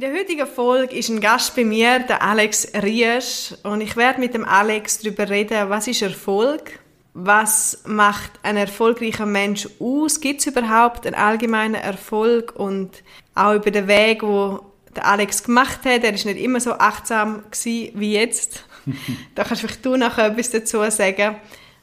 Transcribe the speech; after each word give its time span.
In 0.00 0.10
der 0.10 0.18
heutigen 0.18 0.46
Folge 0.46 0.96
ist 0.96 1.10
ein 1.10 1.20
Gast 1.20 1.54
bei 1.54 1.62
mir, 1.62 1.98
der 1.98 2.22
Alex 2.22 2.68
Riesch, 2.72 3.52
und 3.64 3.82
ich 3.82 3.96
werde 3.96 4.18
mit 4.18 4.32
dem 4.32 4.46
Alex 4.46 5.00
darüber 5.00 5.28
reden, 5.28 5.68
was 5.68 5.88
ist 5.88 6.00
Erfolg, 6.00 6.78
was 7.12 7.82
macht 7.84 8.30
ein 8.42 8.56
erfolgreicher 8.56 9.26
Mensch 9.26 9.68
aus, 9.78 10.22
gibt 10.22 10.40
es 10.40 10.46
überhaupt 10.46 11.06
einen 11.06 11.16
allgemeinen 11.16 11.74
Erfolg 11.74 12.54
und 12.56 13.02
auch 13.34 13.52
über 13.52 13.70
den 13.70 13.88
Weg, 13.88 14.22
wo 14.22 14.60
der 14.96 15.04
Alex 15.04 15.42
gemacht 15.42 15.80
hat. 15.84 16.02
Er 16.02 16.14
ist 16.14 16.24
nicht 16.24 16.40
immer 16.40 16.60
so 16.60 16.72
achtsam 16.72 17.42
wie 17.62 18.14
jetzt. 18.14 18.64
da 19.34 19.44
kannst 19.44 19.60
vielleicht 19.60 19.84
du 19.84 19.96
noch 19.98 20.16
etwas 20.16 20.48
dazu 20.48 20.78
sagen. 20.88 21.36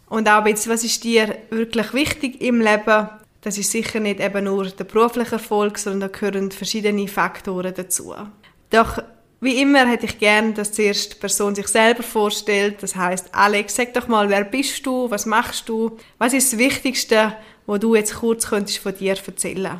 Und 0.09 0.27
auch 0.27 0.43
jetzt, 0.47 0.67
was 0.67 0.83
ist 0.83 1.03
dir 1.03 1.37
wirklich 1.51 1.93
wichtig 1.93 2.41
im 2.41 2.61
Leben? 2.61 3.09
Das 3.47 3.57
ist 3.57 3.71
sicher 3.71 4.01
nicht 4.01 4.19
eben 4.19 4.43
nur 4.43 4.65
der 4.65 4.83
berufliche 4.83 5.35
Erfolg, 5.35 5.77
sondern 5.77 6.09
da 6.11 6.19
gehören 6.19 6.51
verschiedene 6.51 7.07
Faktoren 7.07 7.73
dazu. 7.73 8.13
Doch 8.69 9.01
wie 9.39 9.61
immer 9.61 9.87
hätte 9.87 10.05
ich 10.05 10.19
gern, 10.19 10.53
dass 10.53 10.73
zuerst 10.73 11.13
die 11.13 11.17
Person 11.17 11.55
sich 11.55 11.69
selber 11.69 12.03
vorstellt. 12.03 12.83
Das 12.83 12.97
heißt, 12.97 13.33
Alex, 13.33 13.77
sag 13.77 13.93
doch 13.93 14.09
mal, 14.09 14.27
wer 14.27 14.43
bist 14.43 14.85
du? 14.85 15.09
Was 15.09 15.25
machst 15.25 15.69
du? 15.69 15.95
Was 16.17 16.33
ist 16.33 16.51
das 16.51 16.59
Wichtigste, 16.59 17.37
was 17.65 17.79
du 17.79 17.95
jetzt 17.95 18.15
kurz 18.15 18.47
könntest 18.47 18.79
von 18.79 18.93
dir 18.93 19.15
erzählen? 19.15 19.79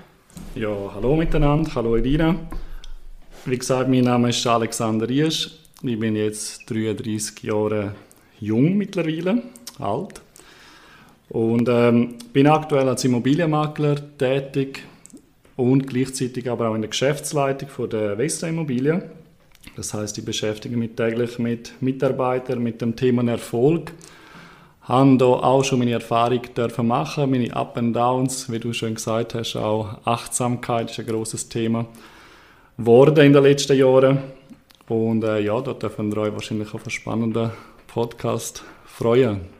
Ja, 0.55 0.70
hallo 0.95 1.17
miteinander, 1.17 1.70
hallo 1.75 1.97
Edina. 1.97 2.38
Wie 3.44 3.58
gesagt, 3.58 3.89
mein 3.89 4.05
Name 4.05 4.30
ist 4.30 4.47
Alexander 4.47 5.09
Riesch. 5.09 5.52
Ich 5.81 5.99
bin 5.99 6.16
jetzt 6.16 6.70
33 6.70 7.44
Jahre 7.44 7.95
jung 8.39 8.77
mittlerweile, 8.77 9.44
alt. 9.77 10.22
Und 11.30 11.67
ähm, 11.70 12.16
bin 12.31 12.47
aktuell 12.47 12.88
als 12.88 13.03
Immobilienmakler 13.03 13.95
tätig 14.17 14.83
und 15.58 15.88
gleichzeitig 15.88 16.50
aber 16.50 16.70
auch 16.70 16.75
in 16.75 16.81
der 16.81 16.89
Geschäftsleitung 16.89 17.70
von 17.70 17.89
der 17.89 18.16
Vestra 18.16 18.47
Immobilien. 18.47 19.03
Das 19.75 19.94
heißt, 19.94 20.17
ich 20.17 20.25
beschäftige 20.25 20.78
mich 20.78 20.92
täglich 20.95 21.38
mit 21.39 21.73
Mitarbeitern, 21.81 22.64
mit 22.64 22.81
dem 22.81 22.95
Thema 22.95 23.30
Erfolg. 23.30 23.92
Habe 24.81 25.17
da 25.17 25.25
auch 25.25 25.64
schon 25.66 25.80
meine 25.80 25.92
Erfahrung 25.92 26.42
dürfen 26.55 26.88
machen, 26.88 27.30
meine 27.30 27.53
Up 27.53 27.78
and 27.78 27.94
Downs, 27.94 28.50
wie 28.50 28.59
du 28.59 28.72
schon 28.72 28.95
gesagt 28.95 29.36
hast, 29.36 29.58
auch 29.58 29.98
Achtsamkeit 30.05 30.92
ist 30.92 31.00
ein 31.00 31.08
großes 31.08 31.50
Thema 31.50 31.86
geworden 32.78 33.25
in 33.25 33.33
den 33.33 33.44
letzten 33.44 33.78
Jahren. 33.78 34.20
Und 34.88 35.25
äh, 35.25 35.39
ja, 35.39 35.59
da 35.59 35.73
dürfen 35.73 36.16
wir 36.16 36.22
euch 36.22 36.33
wahrscheinlich 36.33 36.73
auf 36.73 36.83
einen 36.83 36.92
spannenden 36.92 37.52
Podcast 37.88 38.64
freuen. 38.86 39.56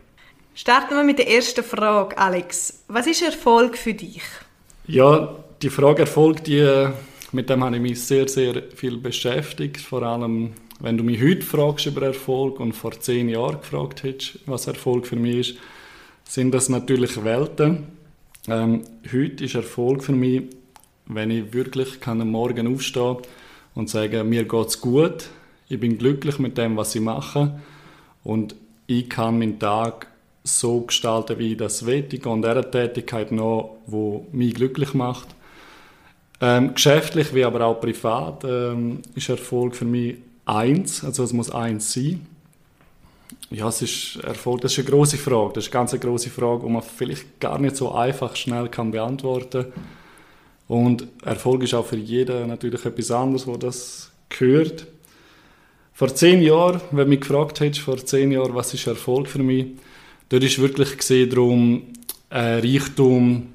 Starten 0.58 0.96
wir 0.96 1.04
mit 1.04 1.20
der 1.20 1.30
ersten 1.30 1.64
Frage, 1.64 2.18
Alex. 2.18 2.84
Was 2.88 3.06
ist 3.06 3.22
Erfolg 3.22 3.78
für 3.78 3.94
dich? 3.94 4.24
Ja, 4.88 5.36
die 5.62 5.70
Frage 5.70 6.02
Erfolg, 6.02 6.44
die, 6.46 6.88
mit 7.32 7.48
dem 7.48 7.64
habe 7.64 7.76
ich 7.76 7.82
mich 7.84 8.04
sehr, 8.04 8.28
sehr 8.28 8.64
viel 8.76 8.98
beschäftigt. 8.98 9.80
Vor 9.80 10.02
allem, 10.02 10.54
wenn 10.80 10.98
du 10.98 11.04
mich 11.04 11.22
heute 11.22 11.44
fragst 11.44 11.86
über 11.86 12.08
Erfolg 12.08 12.60
und 12.60 12.74
vor 12.74 13.00
zehn 13.00 13.30
Jahren 13.30 13.60
gefragt 13.60 14.02
hättest, 14.02 14.40
was 14.48 14.66
Erfolg 14.66 15.06
für 15.06 15.16
mich 15.16 15.52
ist, 15.52 15.60
sind 16.24 16.56
das 16.56 16.70
natürlich 16.70 17.24
Welten. 17.24 17.90
Ähm, 18.48 18.82
heute 19.14 19.44
ist 19.44 19.54
Erfolg 19.54 20.04
für 20.04 20.14
mich, 20.14 20.42
wenn 21.06 21.30
ich 21.30 21.54
wirklich 21.54 22.00
kann 22.00 22.20
am 22.20 22.32
Morgen 22.32 22.74
aufstehen 22.74 23.18
und 23.76 23.92
sagen, 23.92 24.28
mir 24.28 24.46
geht's 24.46 24.82
gut, 24.82 25.30
ich 25.70 25.80
bin 25.80 26.00
glücklich 26.00 26.40
mit 26.40 26.58
dem, 26.58 26.78
was 26.78 26.96
ich 26.96 27.02
mache 27.02 27.60
und 28.24 28.56
ich 28.88 29.08
kann 29.08 29.38
meinen 29.38 29.60
Tag 29.60 30.08
so 30.48 30.82
gestalten, 30.82 31.38
wie 31.40 31.52
ich 31.52 31.58
das 31.58 31.86
will. 31.86 32.06
Ich 32.10 32.22
gehe 32.22 32.32
an 32.32 32.42
dieser 32.42 32.70
Tätigkeit 32.70 33.32
noch, 33.32 33.78
die 33.88 34.22
mich 34.32 34.54
glücklich 34.56 34.94
macht. 34.94 35.28
Ähm, 36.40 36.74
geschäftlich 36.74 37.34
wie 37.34 37.44
aber 37.44 37.66
auch 37.66 37.82
privat 37.82 38.44
ähm, 38.44 39.02
ist 39.16 39.30
Erfolg 39.30 39.76
für 39.76 39.86
mich 39.86 40.18
eins, 40.46 41.04
also 41.04 41.24
es 41.24 41.34
muss 41.34 41.50
eins 41.50 41.94
sein. 41.94 42.26
Ja, 43.50 43.70
es 43.70 43.82
ist 43.82 44.18
Erfolg, 44.24 44.62
das 44.62 44.74
ist 44.74 44.80
eine 44.80 44.90
große 44.90 45.18
Frage, 45.18 45.54
das 45.56 45.66
ist 45.66 45.74
eine 45.74 45.80
ganz 45.86 46.00
große 46.00 46.30
Frage, 46.30 46.64
die 46.66 46.72
man 46.72 46.82
vielleicht 46.82 47.40
gar 47.40 47.58
nicht 47.60 47.76
so 47.76 47.92
einfach 47.92 48.36
schnell 48.36 48.70
kann 48.70 48.92
beantworten. 48.92 49.66
Und 50.68 51.08
Erfolg 51.24 51.64
ist 51.64 51.74
auch 51.74 51.86
für 51.86 51.96
jeden 51.96 52.48
natürlich 52.50 52.86
etwas 52.86 53.10
anderes, 53.10 53.48
wo 53.48 53.56
das 53.56 54.12
gehört. 54.30 54.86
Vor 55.94 56.14
zehn 56.14 56.42
Jahren, 56.42 56.82
wenn 56.92 57.06
du 57.06 57.10
mich 57.10 57.22
gefragt 57.22 57.60
hättest, 57.62 57.82
vor 57.82 57.98
zehn 57.98 58.32
Jahren, 58.32 58.54
was 58.54 58.74
ist 58.74 58.86
Erfolg 58.86 59.28
für 59.28 59.42
mich, 59.42 59.68
Dort 60.30 60.44
ist 60.44 60.60
wirklich 60.60 60.98
gesehen 60.98 61.30
darum, 61.30 61.84
äh, 62.30 62.60
Reichtum, 62.60 63.48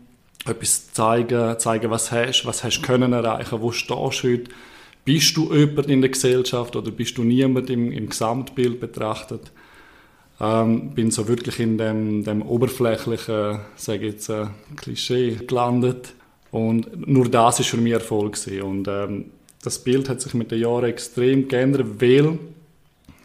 etwas 0.47 0.93
zeigen, 0.93 1.59
zeigen, 1.59 1.91
was 1.91 2.10
hast, 2.10 2.47
was 2.47 2.65
hast 2.65 2.83
können 2.83 3.12
erreichen, 3.12 3.60
wo 3.60 3.72
stehst 3.72 3.91
du 3.91 4.28
heute, 4.28 4.44
bist 5.05 5.37
du 5.37 5.53
jemand 5.53 5.88
in 5.88 6.00
der 6.00 6.11
Gesellschaft 6.11 6.75
oder 6.77 6.91
bist 6.91 7.19
du 7.19 7.25
niemand 7.25 7.71
im, 7.71 7.93
im 7.93 8.09
Gesamtbild 8.09 8.81
betrachtet. 8.81 9.53
Ähm, 10.41 10.91
bin 10.91 11.11
so 11.11 11.28
wirklich 11.28 11.61
in 11.61 11.78
dem, 11.78 12.25
dem 12.25 12.43
oberflächlichen, 12.43 13.61
sage 13.77 14.06
jetzt, 14.06 14.28
äh, 14.28 14.47
Klischee 14.77 15.38
gelandet 15.47 16.15
und 16.50 17.06
nur 17.06 17.28
das 17.28 17.61
ist 17.61 17.69
für 17.69 17.77
mich 17.77 17.93
Erfolg 17.93 18.34
gewesen. 18.34 18.62
und 18.62 18.88
ähm, 18.88 19.27
das 19.62 19.78
Bild 19.78 20.09
hat 20.09 20.21
sich 20.21 20.34
mit 20.34 20.50
den 20.50 20.61
Jahren 20.61 20.87
extrem 20.87 21.47
geändert, 21.47 22.00
weil 22.00 22.38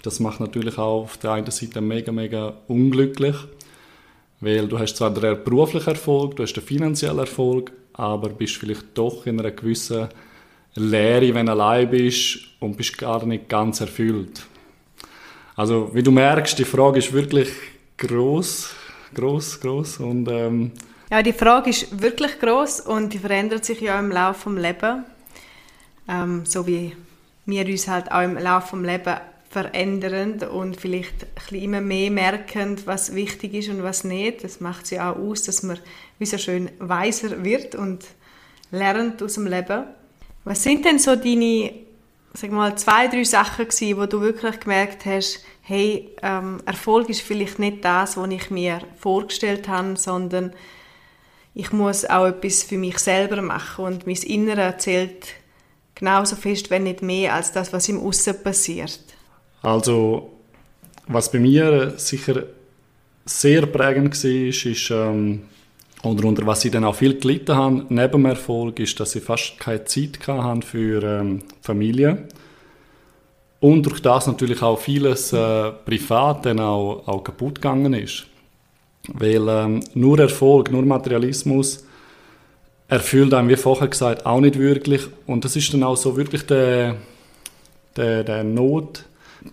das 0.08 0.22
macht 0.22 0.40
natürlich 0.40 0.78
auch 0.78 1.04
auf 1.04 1.18
der 1.18 1.32
einen 1.34 1.52
Seite 1.52 1.82
mega, 1.82 2.14
mega 2.14 2.54
unglücklich, 2.70 3.36
weil 4.40 4.66
du 4.66 4.80
hast 4.80 4.96
zwar 4.96 5.10
den 5.10 5.44
beruflichen 5.44 5.90
Erfolg, 5.90 6.38
du 6.38 6.44
hast 6.44 6.54
den 6.54 6.64
finanziellen 6.64 7.20
Erfolg, 7.20 7.74
aber 7.92 8.30
bist 8.30 8.56
vielleicht 8.56 8.98
doch 8.98 9.26
in 9.26 9.38
einer 9.38 9.52
gewissen 9.52 10.08
Leere, 10.76 11.34
wenn 11.34 11.48
du 11.48 11.52
allein 11.52 11.90
bist 11.90 12.40
und 12.62 12.78
bist 12.78 12.98
gar 12.98 13.26
nicht 13.26 13.50
ganz 13.50 13.82
erfüllt. 13.82 14.46
Also 15.58 15.90
wie 15.94 16.04
du 16.04 16.12
merkst, 16.12 16.58
die 16.58 16.64
Frage 16.64 17.00
ist 17.00 17.12
wirklich 17.12 17.50
groß, 17.98 18.70
groß, 19.14 19.60
groß 19.60 19.98
und 19.98 20.30
ähm 20.30 20.72
ja, 21.12 21.22
die 21.22 21.34
Frage 21.34 21.70
ist 21.70 22.02
wirklich 22.02 22.40
groß 22.40 22.80
und 22.82 23.14
die 23.14 23.20
verändert 23.20 23.66
sich 23.66 23.82
ja 23.82 24.00
im 24.00 24.12
Laufe 24.12 24.50
des 24.52 24.62
Lebens, 24.62 25.04
ähm, 26.08 26.46
so 26.46 26.66
wie 26.66 26.96
wir 27.46 27.66
uns 27.66 27.90
halt 27.90 28.10
auch 28.10 28.22
im 28.22 28.38
Laufe 28.38 28.78
des 28.78 28.86
Lebens 28.86 29.20
verändern 29.58 30.44
und 30.44 30.80
vielleicht 30.80 31.26
immer 31.50 31.82
mehr 31.82 32.12
merken, 32.12 32.78
was 32.86 33.16
wichtig 33.16 33.56
ist 33.56 33.70
und 33.70 33.82
was 33.82 34.04
nicht. 34.04 34.44
Das 34.44 34.60
macht 34.60 34.84
es 34.84 34.92
ja 34.92 35.12
auch 35.12 35.18
aus, 35.18 35.42
dass 35.44 35.64
man 35.64 35.80
wie 36.20 36.28
so 36.28 36.38
schön 36.38 36.70
weiser 36.78 37.44
wird 37.44 37.74
und 37.74 38.06
lernt 38.70 39.24
aus 39.24 39.34
dem 39.34 39.48
Leben. 39.48 39.86
Was 40.44 40.62
sind 40.62 40.86
denn 40.86 41.00
so 41.00 41.16
deine, 41.16 41.74
sag 42.34 42.52
mal, 42.52 42.78
zwei, 42.78 43.08
drei 43.08 43.24
Sachen 43.24 43.68
gewesen, 43.68 43.98
wo 43.98 44.06
du 44.06 44.22
wirklich 44.22 44.60
gemerkt 44.60 45.06
hast, 45.06 45.44
hey, 45.64 46.12
ähm, 46.22 46.62
Erfolg 46.68 47.10
ist 47.10 47.22
vielleicht 47.22 47.58
nicht 47.58 47.84
das, 47.84 48.16
was 48.16 48.30
ich 48.30 48.52
mir 48.52 48.82
vorgestellt 49.00 49.68
habe, 49.68 49.98
sondern 49.98 50.54
ich 51.56 51.72
muss 51.72 52.06
auch 52.06 52.28
etwas 52.28 52.62
für 52.62 52.78
mich 52.78 53.00
selber 53.00 53.42
machen 53.42 53.86
und 53.86 54.06
mein 54.06 54.18
Innere 54.18 54.76
zählt 54.78 55.34
genauso 55.96 56.36
fest, 56.36 56.70
wenn 56.70 56.84
nicht 56.84 57.02
mehr, 57.02 57.34
als 57.34 57.54
das, 57.54 57.74
was 57.74 57.90
im 57.90 58.00
Aussen 58.00 58.44
passiert. 58.44 59.17
Also, 59.62 60.32
was 61.08 61.32
bei 61.32 61.40
mir 61.40 61.94
sicher 61.98 62.44
sehr 63.26 63.66
prägend 63.66 64.24
war, 64.24 64.32
ist, 64.32 64.92
ähm, 64.92 65.42
oder 66.04 66.26
unter 66.26 66.46
was 66.46 66.64
ich 66.64 66.72
dann 66.72 66.84
auch 66.84 66.96
viel 66.96 67.20
gelitten 67.20 67.56
habe, 67.56 67.86
neben 67.90 68.12
dem 68.12 68.26
Erfolg, 68.26 68.80
ist, 68.80 69.00
dass 69.00 69.16
ich 69.16 69.24
fast 69.24 69.60
keine 69.60 69.86
Zeit 69.86 70.20
hatte 70.28 70.66
für 70.66 71.04
ähm, 71.04 71.42
Familie. 71.62 72.28
Und 73.60 73.86
durch 73.86 74.02
das 74.02 74.28
natürlich 74.28 74.62
auch 74.62 74.80
vieles 74.80 75.34
äh, 75.34 75.72
privat 75.72 76.46
dann 76.46 76.60
auch, 76.60 77.08
auch 77.08 77.24
kaputt 77.24 77.56
gegangen 77.56 77.94
ist. 77.94 78.28
Weil 79.08 79.48
ähm, 79.48 79.80
nur 79.96 80.20
Erfolg, 80.20 80.72
nur 80.72 80.84
Materialismus 80.84 81.84
erfüllt 82.88 83.34
einem, 83.34 83.50
wie 83.50 83.56
vorher 83.56 83.88
gesagt, 83.88 84.26
auch 84.26 84.40
nicht 84.40 84.60
wirklich. 84.60 85.08
Und 85.26 85.44
das 85.44 85.56
ist 85.56 85.74
dann 85.74 85.84
auch 85.84 85.98
so 85.98 86.16
wirklich 86.16 86.46
der, 86.46 86.96
der, 87.96 88.24
der 88.24 88.44
Not, 88.44 89.04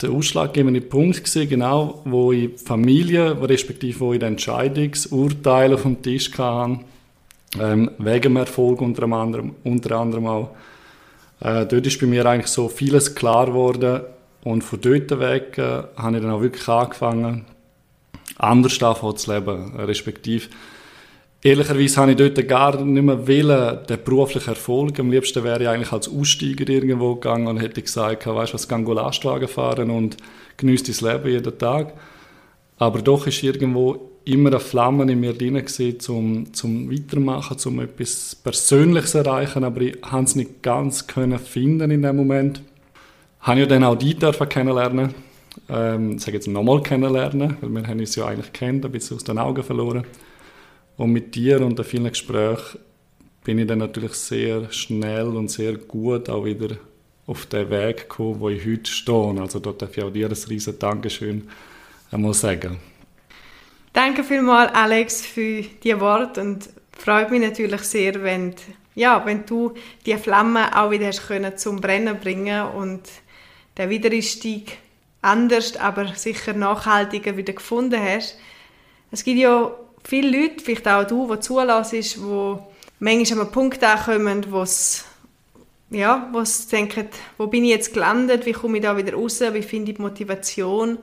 der 0.02 0.10
ausschlaggebende 0.10 0.80
Punkt 0.80 1.24
gewesen, 1.24 1.48
genau, 1.48 2.02
wo 2.04 2.32
ich 2.32 2.50
Familie, 2.60 3.36
respektive 3.42 4.00
wo 4.00 4.12
ich 4.12 4.20
die 4.20 4.26
Entscheidungsurteile 4.26 5.76
dem 5.76 6.02
Tisch 6.02 6.30
hatte, 6.36 6.80
ähm, 7.60 7.90
wegen 7.98 8.22
dem 8.22 8.36
Erfolg 8.36 8.80
unter 8.80 9.04
anderem, 9.04 9.54
unter 9.64 9.96
anderem 9.96 10.26
auch. 10.26 10.50
Äh, 11.40 11.66
dort 11.66 11.86
ist 11.86 12.00
bei 12.00 12.06
mir 12.06 12.24
eigentlich 12.26 12.48
so 12.48 12.68
vieles 12.68 13.14
klar 13.14 13.46
geworden 13.46 14.00
und 14.44 14.62
von 14.62 14.80
dort 14.80 15.18
weg 15.18 15.58
äh, 15.58 15.82
habe 15.96 16.16
ich 16.16 16.22
dann 16.22 16.30
auch 16.30 16.40
wirklich 16.40 16.68
angefangen, 16.68 17.44
anders 18.38 18.78
davon 18.78 19.16
zu 19.16 19.32
leben, 19.32 19.74
respektive 19.76 20.48
Ehrlicherweise 21.46 21.98
habe 21.98 22.12
ich 22.12 22.16
dort 22.16 22.48
gar 22.48 22.82
nicht 22.82 23.04
mehr 23.04 23.28
wollen, 23.28 23.78
den 23.86 24.02
beruflichen 24.02 24.48
Erfolg. 24.48 24.98
Am 24.98 25.10
liebsten 25.10 25.44
wäre 25.44 25.62
ich 25.62 25.68
eigentlich 25.68 25.92
als 25.92 26.08
Aussteiger 26.08 26.66
irgendwo 26.70 27.16
gegangen 27.16 27.48
und 27.48 27.58
hätte 27.58 27.82
gesagt, 27.82 28.26
weißt 28.26 28.52
du 28.52 28.54
was, 28.54 28.66
geh 28.66 28.92
Lastwagen 28.94 29.46
fahren 29.46 29.90
und 29.90 30.16
genieße 30.56 30.90
dein 30.90 31.12
Leben 31.12 31.30
jeden 31.30 31.58
Tag. 31.58 31.92
Aber 32.78 33.02
doch 33.02 33.26
ist 33.26 33.42
irgendwo 33.42 34.10
immer 34.24 34.48
eine 34.48 34.58
Flamme 34.58 35.12
in 35.12 35.20
mir 35.20 35.34
drin 35.34 35.56
gewesen, 35.56 36.00
zum, 36.00 36.90
Weitermachen, 36.90 37.58
zum 37.58 37.78
etwas 37.78 38.34
Persönliches 38.36 39.14
erreichen, 39.14 39.64
aber 39.64 39.82
ich 39.82 40.00
konnte 40.00 40.24
es 40.24 40.36
nicht 40.36 40.62
ganz 40.62 41.06
können 41.06 41.38
finden 41.38 41.90
in 41.90 42.00
dem 42.00 42.16
Moment. 42.16 42.62
Habe 43.40 43.60
ich 43.60 43.68
dann 43.68 43.84
auch 43.84 43.96
die 43.96 44.14
dürfen 44.14 44.48
kennenlernen, 44.48 45.14
ähm, 45.68 46.18
sage 46.18 46.38
jetzt 46.38 46.48
nochmal 46.48 46.82
kennenlernen, 46.82 47.58
weil 47.60 47.68
wir 47.68 47.86
haben 47.86 48.00
uns 48.00 48.16
ja 48.16 48.28
eigentlich 48.28 48.54
kennt, 48.54 48.86
ein 48.86 48.92
bisschen 48.92 49.18
aus 49.18 49.24
den 49.24 49.36
Augen 49.36 49.62
verloren. 49.62 50.06
Und 50.96 51.12
mit 51.12 51.34
dir 51.34 51.60
und 51.60 51.78
den 51.78 51.84
vielen 51.84 52.08
Gesprächen 52.08 52.78
bin 53.42 53.58
ich 53.58 53.66
dann 53.66 53.78
natürlich 53.78 54.14
sehr 54.14 54.70
schnell 54.72 55.26
und 55.26 55.50
sehr 55.50 55.74
gut 55.74 56.28
auch 56.30 56.44
wieder 56.44 56.76
auf 57.26 57.46
den 57.46 57.70
Weg 57.70 58.08
gekommen, 58.08 58.40
wo 58.40 58.48
ich 58.48 58.64
heute 58.64 58.90
stehe. 58.90 59.40
Also 59.40 59.58
dort 59.58 59.82
darf 59.82 59.96
ich 59.96 60.04
auch 60.04 60.10
dir 60.10 60.28
ein 60.28 60.36
riesen 60.48 60.78
Dankeschön 60.78 61.48
einmal 62.10 62.34
sagen. 62.34 62.78
Danke 63.92 64.24
vielmals, 64.24 64.74
Alex, 64.74 65.24
für 65.24 65.62
die 65.62 66.00
Worte 66.00 66.40
und 66.40 66.68
freut 66.98 67.30
mich 67.30 67.40
natürlich 67.40 67.82
sehr, 67.82 68.22
wenn, 68.22 68.54
ja, 68.94 69.24
wenn 69.24 69.46
du 69.46 69.74
die 70.04 70.16
Flamme 70.16 70.76
auch 70.76 70.90
wieder 70.90 71.06
hast 71.06 71.26
können 71.26 71.56
zum 71.56 71.80
Brennen 71.80 72.18
bringen 72.18 72.66
und 72.68 73.02
der 73.76 73.90
Wiedereinstieg 73.90 74.78
anders, 75.22 75.76
aber 75.76 76.08
sicher 76.14 76.52
nachhaltiger 76.52 77.36
wieder 77.36 77.52
gefunden 77.52 78.00
hast. 78.00 78.36
Es 79.10 79.24
gibt 79.24 79.38
ja 79.38 79.72
viele 80.04 80.30
Leute, 80.30 80.62
vielleicht 80.62 80.86
auch 80.86 81.04
du, 81.04 81.32
die 81.32 81.40
zulassest, 81.40 82.16
die 82.16 82.56
manchmal 83.00 83.38
an 83.38 83.46
einen 83.46 83.52
Punkt 83.52 83.82
ankommen, 83.82 84.46
wo 84.50 84.62
es 84.62 85.04
ja, 85.90 86.28
wo 86.32 86.44
sie 86.44 86.68
denken, 86.68 87.08
wo 87.38 87.46
bin 87.46 87.64
ich 87.64 87.70
jetzt 87.70 87.94
gelandet, 87.94 88.46
wie 88.46 88.52
komme 88.52 88.78
ich 88.78 88.82
da 88.82 88.96
wieder 88.96 89.14
raus, 89.14 89.40
wie 89.40 89.62
finde 89.62 89.92
ich 89.92 89.96
die 89.96 90.02
Motivation. 90.02 90.98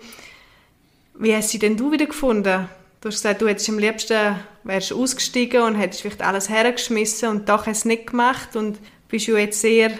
Wie 1.15 1.35
hast 1.35 1.53
du 1.53 1.59
denn 1.59 1.77
du 1.77 1.91
wieder 1.91 2.07
gefunden? 2.07 2.67
Du 2.99 3.07
hast 3.07 3.15
gesagt, 3.15 3.41
du 3.41 3.47
hättest 3.47 3.69
am 3.69 3.79
liebsten 3.79 4.35
wärst 4.63 4.93
ausgestiegen 4.93 5.63
und 5.63 5.75
hättest 5.75 6.01
vielleicht 6.01 6.21
alles 6.21 6.49
hergeschmissen 6.49 7.29
und 7.29 7.49
doch 7.49 7.65
hast 7.65 7.79
es 7.79 7.85
nicht 7.85 8.07
gemacht 8.07 8.55
und 8.55 8.77
bist 9.07 9.27
du 9.27 9.37
jetzt 9.37 9.61
sehr 9.61 9.91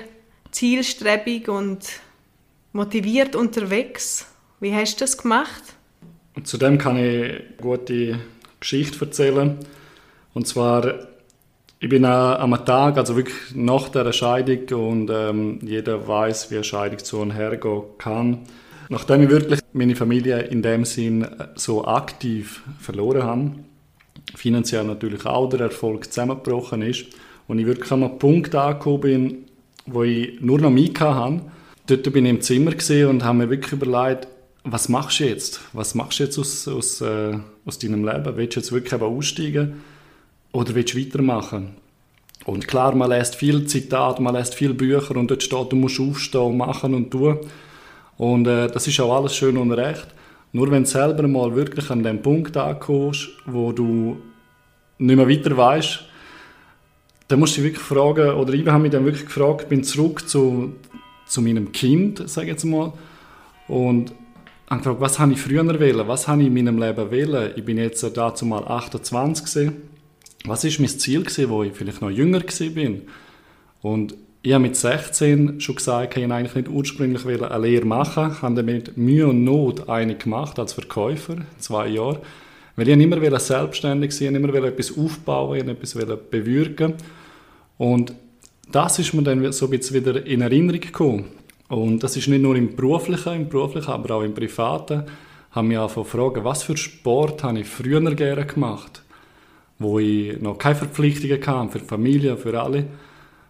zielstrebig 0.51 1.47
und 1.47 1.79
motiviert 2.73 3.35
unterwegs. 3.35 4.27
Wie 4.59 4.73
hast 4.73 4.95
du 4.95 4.99
das 4.99 5.17
gemacht? 5.17 5.63
Zudem 6.43 6.77
kann 6.77 6.97
ich 6.97 7.41
gute 7.57 8.19
Geschichte 8.61 9.03
erzählen. 9.03 9.57
Und 10.33 10.47
zwar, 10.47 10.93
ich 11.79 11.89
bin 11.89 12.05
am 12.05 12.65
Tag, 12.65 12.97
also 12.97 13.17
wirklich 13.17 13.55
nach 13.55 13.89
der 13.89 14.13
Scheidung 14.13 14.91
und 14.91 15.11
ähm, 15.11 15.59
jeder 15.61 16.07
weiß, 16.07 16.51
wie 16.51 16.55
eine 16.55 16.63
Scheidung 16.63 16.99
so 16.99 17.25
hergehen 17.25 17.81
kann. 17.97 18.39
Nachdem 18.87 19.23
ich 19.23 19.29
wirklich 19.29 19.59
meine 19.73 19.95
Familie 19.95 20.41
in 20.43 20.61
dem 20.61 20.85
Sinn 20.85 21.23
äh, 21.23 21.47
so 21.55 21.85
aktiv 21.85 22.61
verloren 22.79 23.23
habe, 23.23 23.51
finanziell 24.35 24.83
natürlich 24.83 25.25
auch 25.25 25.49
der 25.49 25.61
Erfolg 25.61 26.05
zusammengebrochen 26.05 26.81
ist 26.83 27.05
und 27.47 27.59
ich 27.59 27.65
wirklich 27.65 27.91
an 27.91 28.03
einem 28.03 28.19
Punkt 28.19 28.53
angekommen 28.53 29.01
bin, 29.01 29.37
wo 29.85 30.03
ich 30.03 30.39
nur 30.39 30.59
noch 30.59 30.69
mich 30.69 30.99
hatte, 30.99 31.41
dort 31.87 32.13
bin 32.13 32.25
ich 32.25 32.31
im 32.31 32.41
Zimmer 32.41 32.73
und 33.09 33.23
habe 33.23 33.37
mir 33.37 33.49
wirklich 33.49 33.73
überlegt, 33.73 34.27
was 34.63 34.89
machst 34.89 35.19
du 35.19 35.25
jetzt? 35.25 35.61
Was 35.73 35.95
machst 35.95 36.19
du 36.19 36.23
jetzt 36.23 36.37
aus, 36.37 36.67
aus, 36.67 37.01
äh, 37.01 37.37
aus 37.65 37.79
deinem 37.79 38.05
Leben? 38.05 38.37
Willst 38.37 38.55
du 38.55 38.59
jetzt 38.59 38.71
wirklich 38.71 39.01
aussteigen 39.01 39.81
oder 40.51 40.75
willst 40.75 40.93
du 40.93 40.99
weitermachen? 40.99 41.75
Und 42.45 42.67
klar, 42.67 42.95
man 42.95 43.09
lässt 43.09 43.35
viel 43.35 43.65
Zitate, 43.67 44.21
man 44.21 44.33
lässt 44.33 44.55
viel 44.55 44.73
Bücher 44.73 45.15
und 45.15 45.29
dort 45.29 45.43
steht, 45.43 45.71
du 45.71 45.75
musst 45.75 45.99
aufstehen 45.99 46.57
machen 46.57 46.93
und 46.93 47.11
tun. 47.11 47.37
Und 48.17 48.47
äh, 48.47 48.67
das 48.67 48.87
ist 48.87 48.99
auch 48.99 49.15
alles 49.15 49.35
schön 49.35 49.57
und 49.57 49.71
recht. 49.71 50.07
Nur 50.53 50.69
wenn 50.71 50.83
du 50.83 50.89
selber 50.89 51.27
mal 51.27 51.55
wirklich 51.55 51.89
an 51.89 52.03
dem 52.03 52.21
Punkt 52.21 52.57
ankommst, 52.57 53.29
wo 53.45 53.71
du 53.71 54.17
nicht 54.97 55.15
mehr 55.15 55.29
weiter 55.29 55.55
weißt, 55.55 56.03
dann 57.27 57.39
musst 57.39 57.55
du 57.55 57.61
dich 57.61 57.71
wirklich 57.71 57.83
fragen, 57.83 58.31
oder 58.31 58.53
ich 58.53 58.67
habe 58.67 58.81
mich 58.81 58.91
dann 58.91 59.05
wirklich 59.05 59.25
gefragt, 59.25 59.69
bin 59.69 59.83
zurück 59.83 60.27
zu, 60.27 60.73
zu 61.25 61.41
meinem 61.41 61.71
Kind, 61.71 62.27
sage 62.29 62.47
ich 62.47 62.53
jetzt 62.53 62.65
mal, 62.65 62.91
und 63.67 64.11
habe 64.71 64.81
gefragt, 64.81 65.01
was 65.01 65.19
habe 65.19 65.33
ich 65.33 65.41
früher 65.41 65.79
wählen, 65.79 66.07
was 66.07 66.27
habe 66.27 66.41
ich 66.41 66.47
in 66.47 66.53
meinem 66.53 66.79
Leben 66.79 67.11
wählen. 67.11 67.51
Ich 67.55 67.65
bin 67.65 67.77
jetzt 67.77 68.03
dazu 68.15 68.45
mal 68.45 68.63
28 68.63 69.45
gewesen. 69.45 69.81
Was 70.45 70.63
ist 70.63 70.79
mein 70.79 70.89
Ziel 70.89 71.21
gewesen, 71.21 71.49
wo 71.49 71.63
ich 71.63 71.73
vielleicht 71.73 72.01
noch 72.01 72.09
jünger 72.09 72.39
gewesen 72.39 72.73
bin? 72.73 73.01
Und 73.81 74.15
ich 74.41 74.53
habe 74.53 74.63
mit 74.63 74.75
16 74.75 75.59
schon 75.59 75.75
gesagt, 75.75 76.17
ich 76.17 76.23
eigentlich 76.31 76.55
nicht 76.55 76.69
ursprünglich 76.69 77.25
eine 77.25 77.57
Lehre 77.59 77.85
machen, 77.85 78.31
Ich 78.31 78.41
habe 78.41 78.55
damit 78.55 78.97
Mühe 78.97 79.27
und 79.27 79.43
Not 79.43 79.87
eine 79.87 80.15
gemacht 80.15 80.57
als 80.57 80.73
Verkäufer, 80.73 81.35
zwei 81.59 81.89
Jahre. 81.89 82.21
Weil 82.75 82.87
ich 82.87 82.97
immer 82.97 83.39
selbstständig 83.39 84.13
sein, 84.13 84.33
immer 84.33 84.53
etwas 84.53 84.97
aufbauen, 84.97 85.67
etwas 85.67 85.93
bewirken. 86.31 86.93
Und 87.77 88.13
das 88.71 88.97
ist 88.99 89.13
mir 89.13 89.23
dann 89.23 89.51
so 89.51 89.65
ein 89.65 89.71
bisschen 89.71 89.97
wieder 89.97 90.25
in 90.25 90.41
Erinnerung 90.41 90.79
gekommen. 90.79 91.25
Und 91.71 92.03
das 92.03 92.17
ist 92.17 92.27
nicht 92.27 92.41
nur 92.41 92.57
im 92.57 92.75
Beruflichen, 92.75 93.33
im 93.33 93.47
Beruflichen, 93.47 93.91
aber 93.91 94.15
auch 94.15 94.23
im 94.23 94.33
Privaten, 94.33 95.05
haben 95.51 95.69
mich 95.69 95.77
auch 95.77 96.05
fragen, 96.05 96.43
was 96.43 96.63
für 96.63 96.75
Sport 96.75 97.45
habe 97.45 97.61
ich 97.61 97.67
früher 97.67 98.01
gerne 98.13 98.45
gemacht, 98.45 99.01
wo 99.79 99.97
ich 99.97 100.37
noch 100.41 100.57
keine 100.57 100.75
Verpflichtungen 100.75 101.47
hatte 101.47 101.71
für 101.71 101.79
die 101.79 101.85
Familie, 101.85 102.35
für 102.35 102.61
alle. 102.61 102.87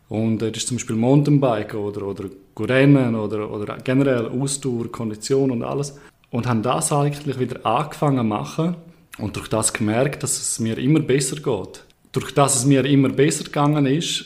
Und 0.07 0.38
das 0.38 0.51
ist 0.51 0.68
zum 0.68 0.77
Beispiel 0.77 0.97
Mountainbike 0.97 1.73
oder, 1.73 2.03
oder 2.03 2.25
Rennen 2.59 3.15
oder, 3.15 3.51
oder 3.51 3.77
generell 3.83 4.27
Ausdauer, 4.27 4.91
Kondition 4.91 5.50
und 5.50 5.63
alles. 5.63 6.00
Und 6.29 6.45
haben 6.45 6.62
das 6.62 6.91
eigentlich 6.91 7.39
wieder 7.39 7.65
angefangen 7.65 8.18
zu 8.19 8.23
machen 8.23 8.75
und 9.18 9.35
durch 9.35 9.47
das 9.47 9.73
gemerkt, 9.73 10.21
dass 10.21 10.39
es 10.39 10.59
mir 10.59 10.77
immer 10.77 11.00
besser 11.00 11.38
geht. 11.38 11.85
Durch 12.12 12.35
das 12.35 12.56
es 12.56 12.65
mir 12.65 12.85
immer 12.85 13.09
besser 13.09 13.45
gegangen 13.45 13.88
ist, 13.88 14.25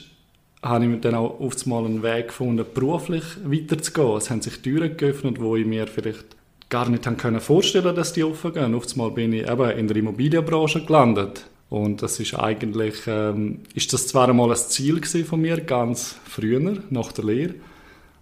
habe 0.65 0.85
ich 0.85 1.01
dann 1.01 1.15
auch 1.15 1.39
oft 1.39 1.65
mal 1.67 1.85
einen 1.85 2.01
Weg 2.01 2.27
gefunden, 2.27 2.65
beruflich 2.73 3.23
weiterzugehen. 3.43 4.17
Es 4.17 4.29
haben 4.29 4.41
sich 4.41 4.61
Türen 4.61 4.97
geöffnet, 4.97 5.39
wo 5.39 5.55
ich 5.55 5.65
mir 5.65 5.87
vielleicht 5.87 6.25
gar 6.69 6.89
nicht 6.89 7.05
können 7.17 7.39
vorstellen 7.39 7.95
dass 7.95 8.13
die 8.13 8.23
offen 8.23 8.53
gehen. 8.53 8.73
Oft 8.73 8.97
mal 8.97 9.11
bin 9.11 9.31
ich 9.31 9.47
eben 9.47 9.69
in 9.71 9.87
der 9.87 9.97
Immobilienbranche 9.97 10.83
gelandet. 10.83 11.45
Und 11.69 12.01
das 12.01 12.19
ist 12.19 12.33
eigentlich, 12.33 12.95
ähm, 13.07 13.59
ist 13.73 13.93
das 13.93 14.07
zwar 14.07 14.29
einmal 14.29 14.49
ein 14.49 14.57
Ziel 14.57 15.03
von 15.03 15.41
mir, 15.41 15.61
ganz 15.61 16.15
früher, 16.25 16.77
nach 16.89 17.11
der 17.11 17.25
Lehre, 17.25 17.55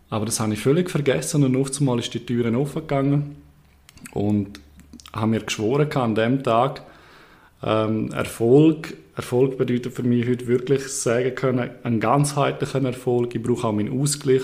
aber 0.09 0.25
das 0.25 0.39
habe 0.39 0.53
ich 0.53 0.59
völlig 0.59 0.89
vergessen 0.89 1.43
und 1.43 1.55
oft 1.55 1.79
mal 1.81 1.99
ist 1.99 2.13
die 2.13 2.25
Türen 2.25 2.55
offen 2.55 2.81
gegangen 2.81 3.35
und 4.11 4.59
habe 5.11 5.27
mir 5.27 5.41
geschworen 5.41 5.91
an 5.91 6.15
dem 6.15 6.43
Tag, 6.43 6.83
ähm, 7.63 8.11
Erfolg 8.11 8.95
Erfolg 9.15 9.57
bedeutet 9.57 9.93
für 9.93 10.03
mich 10.03 10.27
heute 10.27 10.47
wirklich 10.47 10.87
sagen 10.87 11.35
können, 11.35 11.69
einen 11.83 11.99
ganzheitlichen 11.99 12.85
Erfolg. 12.85 13.35
Ich 13.35 13.43
brauche 13.43 13.67
auch 13.67 13.71
meinen 13.71 13.99
Ausgleich. 13.99 14.41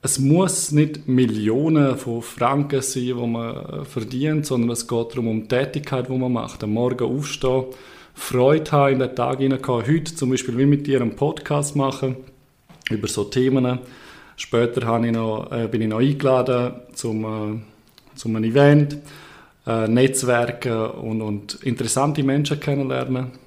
Es 0.00 0.18
muss 0.18 0.72
nicht 0.72 1.06
Millionen 1.06 1.96
von 1.98 2.22
Franken 2.22 2.80
sein, 2.80 3.02
die 3.02 3.14
man 3.14 3.56
äh, 3.56 3.84
verdient, 3.84 4.46
sondern 4.46 4.70
es 4.70 4.86
geht 4.86 5.10
darum, 5.12 5.28
um 5.28 5.42
die 5.42 5.48
Tätigkeit, 5.48 6.08
die 6.08 6.16
man 6.16 6.32
macht. 6.32 6.64
Am 6.64 6.72
Morgen 6.72 7.04
aufstehen, 7.04 7.64
Freude 8.14 8.70
haben, 8.72 8.94
in 8.94 8.98
den 9.00 9.14
Tag 9.14 9.38
hineingehen. 9.38 9.86
Heute 9.86 10.14
zum 10.14 10.30
Beispiel 10.30 10.56
wie 10.56 10.66
mit 10.66 10.86
dir 10.86 11.02
einen 11.02 11.16
Podcast 11.16 11.76
machen 11.76 12.16
über 12.90 13.08
so 13.08 13.24
Themen. 13.24 13.80
Später 14.36 14.86
habe 14.86 15.06
ich 15.06 15.12
noch, 15.12 15.52
äh, 15.52 15.68
bin 15.68 15.82
ich 15.82 15.88
noch 15.88 16.00
eingeladen 16.00 16.72
zum, 16.94 17.24
äh, 17.24 17.60
zum 18.14 18.36
einem 18.36 18.50
Event, 18.50 18.98
äh, 19.66 19.88
Netzwerken 19.88 20.86
und, 20.86 21.22
und 21.22 21.54
interessante 21.62 22.22
Menschen 22.22 22.60
kennenlernen 22.60 23.43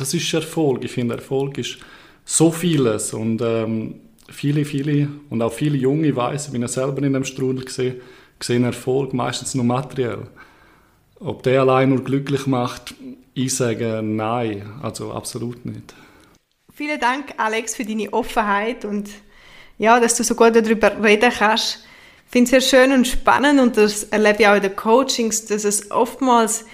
das 0.00 0.14
ist 0.14 0.32
Erfolg. 0.34 0.84
Ich 0.84 0.92
finde, 0.92 1.16
Erfolg 1.16 1.58
ist 1.58 1.78
so 2.24 2.50
vieles 2.50 3.12
und 3.12 3.40
ähm, 3.42 4.00
viele, 4.28 4.64
viele 4.64 5.08
und 5.30 5.42
auch 5.42 5.52
viele 5.52 5.76
Junge, 5.76 6.08
ich 6.08 6.48
bin 6.50 6.62
ja 6.62 6.68
selber 6.68 7.02
in 7.02 7.12
dem 7.12 7.24
Strudel 7.24 7.64
gesehen, 7.64 8.00
sehen 8.40 8.64
Erfolg 8.64 9.12
meistens 9.14 9.54
nur 9.54 9.64
materiell. 9.64 10.28
Ob 11.20 11.42
der 11.42 11.62
allein 11.62 11.88
nur 11.88 12.04
glücklich 12.04 12.46
macht, 12.46 12.94
ich 13.34 13.54
sage 13.54 14.00
nein, 14.02 14.70
also 14.82 15.12
absolut 15.12 15.64
nicht. 15.64 15.94
Vielen 16.72 17.00
Dank, 17.00 17.34
Alex, 17.36 17.74
für 17.74 17.84
deine 17.84 18.12
Offenheit 18.12 18.84
und 18.84 19.08
ja, 19.78 19.98
dass 19.98 20.16
du 20.16 20.24
so 20.24 20.34
gut 20.34 20.54
darüber 20.54 20.92
reden 21.02 21.32
kannst. 21.36 21.84
Ich 22.26 22.32
finde 22.32 22.44
es 22.44 22.50
sehr 22.50 22.82
schön 22.82 22.92
und 22.92 23.06
spannend 23.06 23.58
und 23.58 23.76
das 23.76 24.04
erlebe 24.04 24.42
ich 24.42 24.48
auch 24.48 24.56
in 24.56 24.62
den 24.62 24.76
Coachings, 24.76 25.46
dass 25.46 25.64
es 25.64 25.90
oftmals 25.90 26.66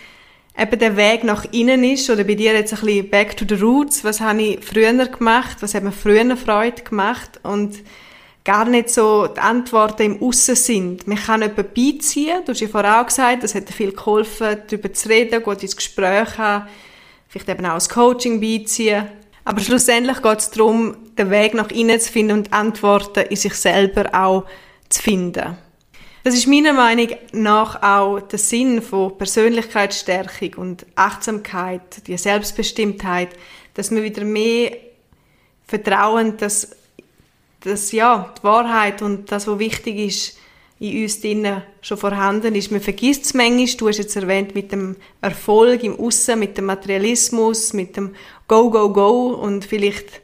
eben 0.56 0.78
der 0.78 0.96
Weg 0.96 1.24
nach 1.24 1.44
innen 1.52 1.82
ist 1.84 2.08
oder 2.10 2.24
bei 2.24 2.34
dir 2.34 2.52
jetzt 2.52 2.72
ein 2.72 2.80
bisschen 2.80 3.10
back 3.10 3.36
to 3.36 3.44
the 3.48 3.60
roots. 3.60 4.04
Was 4.04 4.20
habe 4.20 4.42
ich 4.42 4.64
früher 4.64 4.92
gemacht? 5.06 5.56
Was 5.60 5.74
hat 5.74 5.82
mir 5.82 5.92
früher 5.92 6.36
Freude 6.36 6.82
gemacht? 6.82 7.40
Und 7.42 7.82
gar 8.44 8.66
nicht 8.66 8.90
so 8.90 9.26
die 9.26 9.40
Antworten 9.40 10.02
im 10.02 10.22
Aussen 10.22 10.54
sind. 10.54 11.06
Man 11.08 11.18
kann 11.18 11.42
jemanden 11.42 11.66
beiziehen. 11.74 12.42
Du 12.44 12.52
hast 12.52 12.60
ja 12.60 12.68
vorher 12.68 13.00
auch 13.00 13.06
gesagt, 13.06 13.42
das 13.42 13.54
hat 13.54 13.68
dir 13.68 13.72
viel 13.72 13.92
geholfen, 13.92 14.58
darüber 14.68 14.92
zu 14.92 15.08
reden, 15.08 15.42
gut 15.42 15.62
ins 15.62 15.76
Gespräch 15.76 16.36
haben, 16.36 16.68
vielleicht 17.28 17.48
eben 17.48 17.66
auch 17.66 17.74
das 17.74 17.88
Coaching 17.88 18.40
beiziehen. 18.40 19.06
Aber 19.46 19.60
schlussendlich 19.60 20.22
geht 20.22 20.38
es 20.38 20.50
darum, 20.50 20.96
den 21.18 21.30
Weg 21.30 21.54
nach 21.54 21.70
innen 21.70 22.00
zu 22.00 22.12
finden 22.12 22.38
und 22.38 22.52
Antworten 22.52 23.26
in 23.28 23.36
sich 23.36 23.54
selber 23.54 24.10
auch 24.14 24.44
zu 24.88 25.02
finden. 25.02 25.56
Das 26.24 26.34
ist 26.34 26.46
meiner 26.46 26.72
Meinung 26.72 27.08
nach 27.32 27.82
auch 27.82 28.18
der 28.18 28.38
Sinn 28.38 28.80
von 28.80 29.18
Persönlichkeitsstärkung 29.18 30.54
und 30.54 30.86
Achtsamkeit, 30.94 32.06
die 32.06 32.16
Selbstbestimmtheit, 32.16 33.28
dass 33.74 33.90
wir 33.90 34.02
wieder 34.02 34.24
mehr 34.24 34.74
vertrauen, 35.66 36.38
dass, 36.38 36.70
dass 37.60 37.92
ja, 37.92 38.32
die 38.38 38.42
Wahrheit 38.42 39.02
und 39.02 39.30
das, 39.30 39.46
was 39.46 39.58
wichtig 39.58 39.98
ist, 39.98 40.38
in 40.80 41.02
uns 41.02 41.20
drinnen 41.20 41.62
schon 41.82 41.98
vorhanden 41.98 42.54
ist. 42.54 42.70
Man 42.70 42.80
vergisst 42.80 43.26
es 43.26 43.34
manchmal, 43.34 43.76
du 43.76 43.88
hast 43.88 43.98
jetzt 43.98 44.16
erwähnt, 44.16 44.54
mit 44.54 44.72
dem 44.72 44.96
Erfolg 45.20 45.84
im 45.84 46.00
Aussen, 46.00 46.38
mit 46.38 46.56
dem 46.56 46.64
Materialismus, 46.64 47.74
mit 47.74 47.98
dem 47.98 48.14
Go, 48.48 48.70
Go, 48.70 48.90
Go 48.90 49.26
und 49.34 49.66
vielleicht 49.66 50.22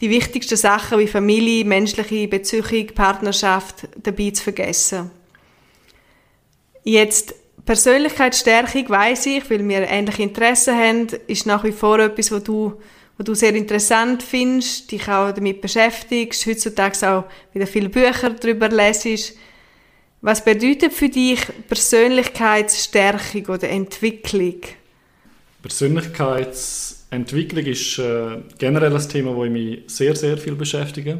die 0.00 0.10
wichtigsten 0.10 0.56
Sachen 0.56 1.00
wie 1.00 1.08
Familie, 1.08 1.64
menschliche 1.64 2.28
Beziehung, 2.28 2.86
Partnerschaft 2.94 3.88
dabei 4.00 4.30
zu 4.30 4.44
vergessen. 4.44 5.15
Jetzt 6.88 7.34
Persönlichkeitsstärkung 7.64 8.88
weiß 8.88 9.26
ich, 9.26 9.50
weil 9.50 9.68
wir 9.68 9.88
ähnliche 9.88 10.22
Interessen 10.22 10.76
haben, 10.76 11.08
ist 11.26 11.44
nach 11.44 11.64
wie 11.64 11.72
vor 11.72 11.98
etwas, 11.98 12.30
was 12.30 12.44
du, 12.44 12.74
was 13.18 13.24
du 13.24 13.34
sehr 13.34 13.56
interessant 13.56 14.22
findest, 14.22 14.92
dich 14.92 15.08
auch 15.08 15.32
damit 15.32 15.60
beschäftigst, 15.60 16.46
heutzutage 16.46 17.10
auch 17.10 17.24
wieder 17.52 17.66
viele 17.66 17.88
Bücher 17.88 18.30
darüber 18.30 18.68
lesest. 18.68 19.36
Was 20.20 20.44
bedeutet 20.44 20.92
für 20.92 21.08
dich 21.08 21.40
Persönlichkeitsstärkung 21.68 23.46
oder 23.46 23.68
Entwicklung? 23.68 24.60
Persönlichkeitsentwicklung 25.62 27.66
ist 27.66 27.98
äh, 27.98 28.42
generell 28.58 28.94
ein 28.94 29.08
Thema, 29.08 29.34
wo 29.34 29.44
ich 29.44 29.50
mich 29.50 29.82
sehr, 29.88 30.14
sehr 30.14 30.38
viel 30.38 30.54
beschäftige. 30.54 31.18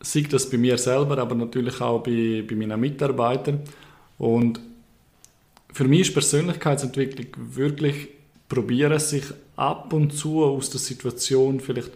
Sei 0.00 0.24
das 0.30 0.48
bei 0.48 0.56
mir 0.56 0.78
selber, 0.78 1.18
aber 1.18 1.34
natürlich 1.34 1.78
auch 1.82 2.02
bei, 2.02 2.42
bei 2.48 2.56
meinen 2.56 2.80
Mitarbeitern. 2.80 3.60
Und 4.20 4.60
für 5.72 5.84
mich 5.84 6.02
ist 6.02 6.12
Persönlichkeitsentwicklung 6.12 7.26
wirklich 7.54 8.08
probieren, 8.50 8.98
sich 8.98 9.24
ab 9.56 9.94
und 9.94 10.12
zu 10.12 10.44
aus 10.44 10.68
der 10.68 10.78
Situation 10.78 11.58
vielleicht 11.58 11.92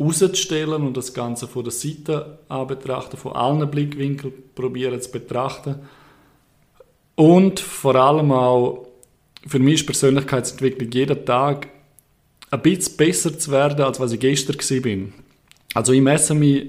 rauszustellen 0.00 0.86
und 0.86 0.96
das 0.96 1.12
Ganze 1.12 1.46
von 1.46 1.64
der 1.64 1.72
Seite 1.72 2.38
an 2.48 2.66
betrachten, 2.66 3.18
von 3.18 3.32
allen 3.32 3.70
Blickwinkeln 3.70 4.32
probieren 4.54 5.02
zu 5.02 5.10
betrachten. 5.10 5.76
Und 7.14 7.60
vor 7.60 7.94
allem 7.94 8.32
auch, 8.32 8.88
für 9.46 9.58
mich 9.58 9.80
ist 9.80 9.86
Persönlichkeitsentwicklung 9.86 10.90
jeden 10.90 11.26
Tag 11.26 11.68
ein 12.50 12.62
bisschen 12.62 12.96
besser 12.96 13.38
zu 13.38 13.50
werden, 13.50 13.82
als 13.82 14.00
was 14.00 14.12
ich 14.12 14.20
gestern 14.20 14.56
war. 14.56 15.08
Also 15.74 15.92
ich 15.92 16.00
messe 16.00 16.34
mich 16.34 16.68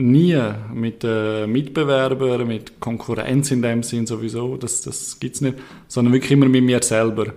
nie 0.00 0.38
mit 0.72 1.04
äh, 1.04 1.46
Mitbewerbern, 1.46 2.46
mit 2.46 2.80
Konkurrenz 2.80 3.50
in 3.50 3.62
dem 3.62 3.82
Sinn 3.82 4.06
sowieso, 4.06 4.56
das, 4.56 4.82
das 4.82 5.18
gibt 5.20 5.36
es 5.36 5.40
nicht, 5.40 5.58
sondern 5.88 6.12
wirklich 6.12 6.32
immer 6.32 6.48
mit 6.48 6.64
mir 6.64 6.82
selber. 6.82 7.34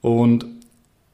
Und 0.00 0.46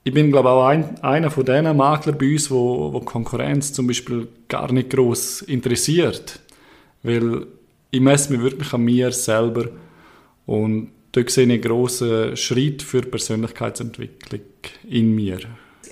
ich 0.05 0.15
bin, 0.15 0.31
glaube 0.31 0.49
auch 0.49 0.67
ein, 0.67 0.99
einer 1.03 1.31
von 1.31 1.45
diesen 1.45 1.77
Maklern 1.77 2.17
bei 2.17 2.33
uns, 2.33 2.51
wo, 2.51 2.93
wo 2.93 3.01
Konkurrenz 3.01 3.73
zum 3.73 3.87
Beispiel 3.87 4.29
gar 4.49 4.73
nicht 4.73 4.91
groß 4.91 5.43
interessiert, 5.43 6.41
weil 7.03 7.47
ich 7.91 8.01
messe 8.01 8.33
mich 8.33 8.43
wirklich 8.43 8.73
an 8.73 8.85
mir 8.85 9.13
selber 9.13 9.69
und 10.47 10.89
dort 11.13 11.31
sehe 11.31 11.45
ich 11.45 11.53
einen 11.53 11.61
grossen 11.61 12.37
Schritt 12.37 12.83
für 12.83 13.03
Persönlichkeitsentwicklung 13.03 14.41
in 14.89 15.15
mir 15.15 15.41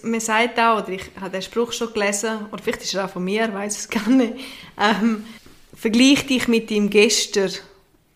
man 0.06 0.20
sagt 0.20 0.58
auch, 0.58 0.82
oder 0.82 0.90
ich 0.90 1.02
habe 1.20 1.30
den 1.30 1.42
Spruch 1.42 1.72
schon 1.72 1.92
gelesen, 1.92 2.46
oder 2.52 2.62
vielleicht 2.62 2.82
ist 2.82 2.94
er 2.94 3.04
auch 3.04 3.10
von 3.10 3.24
mir, 3.24 3.52
weiß 3.52 3.78
es 3.78 3.88
gar 3.88 4.08
nicht, 4.08 4.34
ähm, 4.80 5.24
vergleich 5.74 6.26
dich 6.26 6.48
mit 6.48 6.70
deinem 6.70 6.90
Gestern 6.90 7.50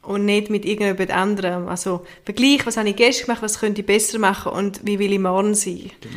und 0.03 0.25
nicht 0.25 0.51
mit 0.51 0.65
irgendjemand 0.65 1.11
anderem. 1.11 1.69
Also 1.69 2.07
vergleich, 2.25 2.67
was 2.67 2.77
habe 2.77 2.89
ich 2.89 2.97
gestern 2.97 3.27
gemacht, 3.27 3.43
was 3.43 3.61
könnte 3.61 3.83
ich 3.83 3.87
besser 3.87 4.19
machen 4.19 4.53
und 4.53 4.85
wie 4.85 4.99
will 4.99 5.13
ich 5.13 5.19
morgen 5.19 5.55
sein. 5.55 5.91
Genau. 6.01 6.17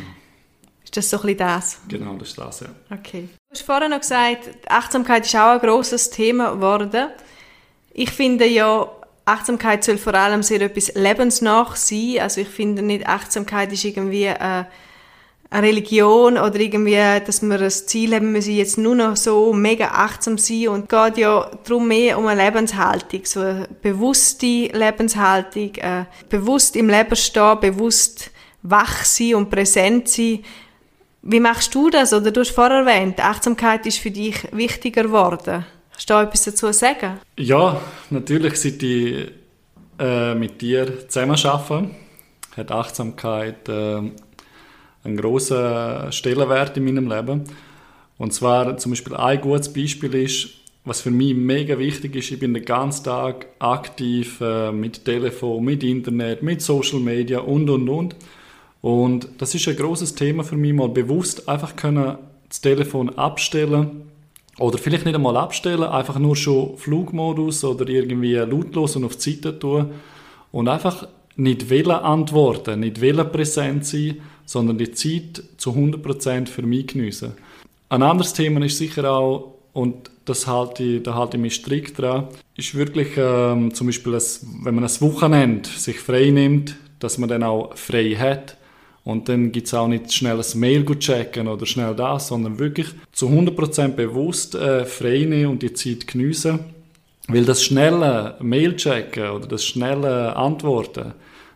Ist 0.82 0.96
das 0.96 1.10
so 1.10 1.18
ein 1.18 1.22
bisschen 1.22 1.38
das? 1.38 1.78
Genau, 1.88 2.14
das 2.14 2.28
ist 2.28 2.38
das, 2.38 2.60
ja. 2.60 2.68
Okay. 2.90 3.28
Du 3.48 3.52
hast 3.52 3.62
vorhin 3.62 3.90
noch 3.90 4.00
gesagt, 4.00 4.48
Achtsamkeit 4.68 5.26
ist 5.26 5.34
auch 5.36 5.52
ein 5.52 5.60
grosses 5.60 6.10
Thema 6.10 6.54
geworden. 6.54 7.08
Ich 7.92 8.10
finde 8.10 8.46
ja, 8.46 8.90
Achtsamkeit 9.24 9.84
soll 9.84 9.98
vor 9.98 10.14
allem 10.14 10.42
sehr 10.42 10.60
etwas 10.60 10.94
lebensnach 10.94 11.76
sein. 11.76 12.18
Also 12.20 12.40
ich 12.40 12.48
finde 12.48 12.82
nicht, 12.82 13.06
Achtsamkeit 13.06 13.72
ist 13.72 13.84
irgendwie... 13.84 14.24
Äh, 14.24 14.64
eine 15.50 15.66
Religion 15.66 16.36
oder 16.36 16.58
irgendwie, 16.58 16.98
dass 17.24 17.42
wir 17.42 17.58
das 17.58 17.86
Ziel 17.86 18.14
haben, 18.14 18.26
wir 18.26 18.32
müssen 18.32 18.54
jetzt 18.54 18.76
nur 18.78 18.94
noch 18.94 19.16
so 19.16 19.52
mega 19.52 19.86
achtsam 19.86 20.36
sein 20.36 20.68
und 20.68 20.82
es 20.84 20.88
geht 20.88 21.18
ja 21.18 21.50
darum 21.64 21.88
mehr 21.88 22.18
um 22.18 22.26
eine 22.26 22.44
Lebenshaltung, 22.44 23.20
so 23.24 23.40
eine 23.40 23.68
bewusste 23.82 24.46
Lebenshaltung, 24.46 25.74
äh, 25.76 26.04
bewusst 26.28 26.74
im 26.76 26.88
Leben 26.88 27.14
stehen, 27.14 27.60
bewusst 27.60 28.30
wach 28.62 29.04
sein 29.04 29.36
und 29.36 29.50
präsent 29.50 30.08
sein. 30.08 30.40
Wie 31.22 31.40
machst 31.40 31.74
du 31.74 31.88
das? 31.88 32.12
Oder 32.12 32.30
du 32.30 32.40
hast 32.40 32.50
vorher 32.50 32.80
erwähnt, 32.80 33.20
Achtsamkeit 33.20 33.86
ist 33.86 33.98
für 33.98 34.10
dich 34.10 34.36
wichtiger 34.52 35.04
geworden. 35.04 35.64
Kannst 35.90 36.10
du 36.10 36.14
da 36.14 36.22
etwas 36.24 36.44
dazu 36.44 36.72
sagen? 36.72 37.20
Ja, 37.38 37.80
natürlich, 38.10 38.56
seit 38.56 38.82
ich 38.82 39.30
äh, 39.98 40.34
mit 40.34 40.60
dir 40.60 41.08
zusammen 41.08 41.38
arbeite, 41.44 41.90
hat 42.56 42.72
Achtsamkeit 42.72 43.68
äh, 43.68 44.10
einen 45.04 45.16
grossen 45.16 46.10
Stellenwert 46.10 46.76
in 46.76 46.84
meinem 46.84 47.08
Leben. 47.08 47.44
Und 48.18 48.32
zwar 48.32 48.76
zum 48.78 48.92
Beispiel 48.92 49.14
ein 49.14 49.40
gutes 49.40 49.72
Beispiel 49.72 50.14
ist, 50.14 50.48
was 50.84 51.00
für 51.00 51.10
mich 51.10 51.34
mega 51.34 51.78
wichtig 51.78 52.14
ist, 52.16 52.30
ich 52.30 52.38
bin 52.38 52.52
den 52.52 52.64
ganzen 52.64 53.04
Tag 53.04 53.46
aktiv 53.58 54.40
äh, 54.40 54.70
mit 54.70 55.04
Telefon, 55.04 55.64
mit 55.64 55.82
Internet, 55.82 56.42
mit 56.42 56.60
Social 56.60 57.00
Media 57.00 57.40
und 57.40 57.70
und 57.70 57.88
und. 57.88 58.16
Und 58.82 59.28
das 59.38 59.54
ist 59.54 59.66
ein 59.66 59.76
großes 59.76 60.14
Thema 60.14 60.44
für 60.44 60.56
mich, 60.56 60.74
mal 60.74 60.90
bewusst 60.90 61.48
einfach 61.48 61.74
können 61.74 62.18
das 62.48 62.60
Telefon 62.60 63.08
abstellen 63.16 64.02
oder 64.58 64.76
vielleicht 64.76 65.06
nicht 65.06 65.14
einmal 65.14 65.38
abstellen, 65.38 65.84
einfach 65.84 66.18
nur 66.18 66.36
schon 66.36 66.76
Flugmodus 66.76 67.64
oder 67.64 67.88
irgendwie 67.88 68.34
lautlos 68.34 68.94
und 68.96 69.04
auf 69.04 69.16
die 69.16 69.32
Seite 69.32 69.58
tun 69.58 69.90
und 70.52 70.68
einfach 70.68 71.08
nicht 71.36 71.70
wollen 71.70 71.90
antworten, 71.90 72.80
nicht 72.80 73.00
wollen 73.00 73.32
präsent 73.32 73.86
sein, 73.86 74.20
sondern 74.46 74.78
die 74.78 74.92
Zeit 74.92 75.42
zu 75.56 75.70
100% 75.70 76.48
für 76.48 76.62
mich 76.62 76.88
geniessen. 76.88 77.32
Ein 77.88 78.02
anderes 78.02 78.32
Thema 78.32 78.64
ist 78.64 78.78
sicher 78.78 79.10
auch, 79.10 79.54
und 79.72 80.10
das 80.24 80.46
halte 80.46 80.82
ich, 80.82 81.02
da 81.02 81.14
halte 81.14 81.36
ich 81.36 81.42
mich 81.42 81.54
strikt 81.56 81.98
dran, 81.98 82.28
ist 82.56 82.74
wirklich 82.74 83.08
ähm, 83.16 83.74
zum 83.74 83.88
Beispiel, 83.88 84.14
ein, 84.14 84.22
wenn 84.62 84.74
man 84.74 84.84
ein 84.84 85.00
Wochenende 85.00 85.68
sich 85.68 85.98
frei 85.98 86.30
nimmt, 86.30 86.76
dass 87.00 87.18
man 87.18 87.28
dann 87.28 87.42
auch 87.42 87.76
frei 87.76 88.14
hat. 88.14 88.56
Und 89.04 89.28
dann 89.28 89.52
gibt 89.52 89.66
es 89.66 89.74
auch 89.74 89.86
nicht 89.86 90.12
schnell 90.14 90.38
ein 90.38 90.60
Mail 90.60 90.84
checken 90.98 91.46
oder 91.46 91.66
schnell 91.66 91.94
das, 91.94 92.28
sondern 92.28 92.58
wirklich 92.58 92.86
zu 93.12 93.28
100% 93.28 93.88
bewusst 93.88 94.54
äh, 94.54 94.86
frei 94.86 95.26
nehmen 95.28 95.50
und 95.50 95.62
die 95.62 95.74
Zeit 95.74 96.06
geniessen. 96.06 96.60
Weil 97.28 97.44
das 97.44 97.62
schnelle 97.62 98.36
Mail 98.40 98.76
checken 98.76 99.30
oder 99.30 99.46
das 99.46 99.64
schnelle 99.64 100.36
Antworten, 100.36 101.12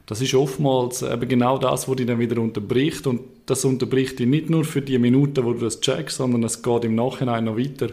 das 0.09 0.23
ist 0.23 0.35
oftmals 0.35 1.03
eben 1.03 1.29
genau 1.29 1.59
das, 1.59 1.87
was 1.87 1.97
dich 1.97 2.07
dann 2.07 2.19
wieder 2.19 2.41
unterbricht. 2.41 3.07
Und 3.07 3.21
das 3.45 3.63
unterbricht 3.67 4.19
dich 4.19 4.27
nicht 4.27 4.49
nur 4.49 4.65
für 4.65 4.81
die 4.81 4.99
Minuten, 4.99 5.45
wo 5.45 5.53
du 5.53 5.61
das 5.61 5.83
checkst, 5.83 6.17
sondern 6.17 6.45
es 6.45 6.63
geht 6.63 6.85
im 6.85 6.95
Nachhinein 6.95 7.45
noch 7.45 7.59
weiter. 7.59 7.89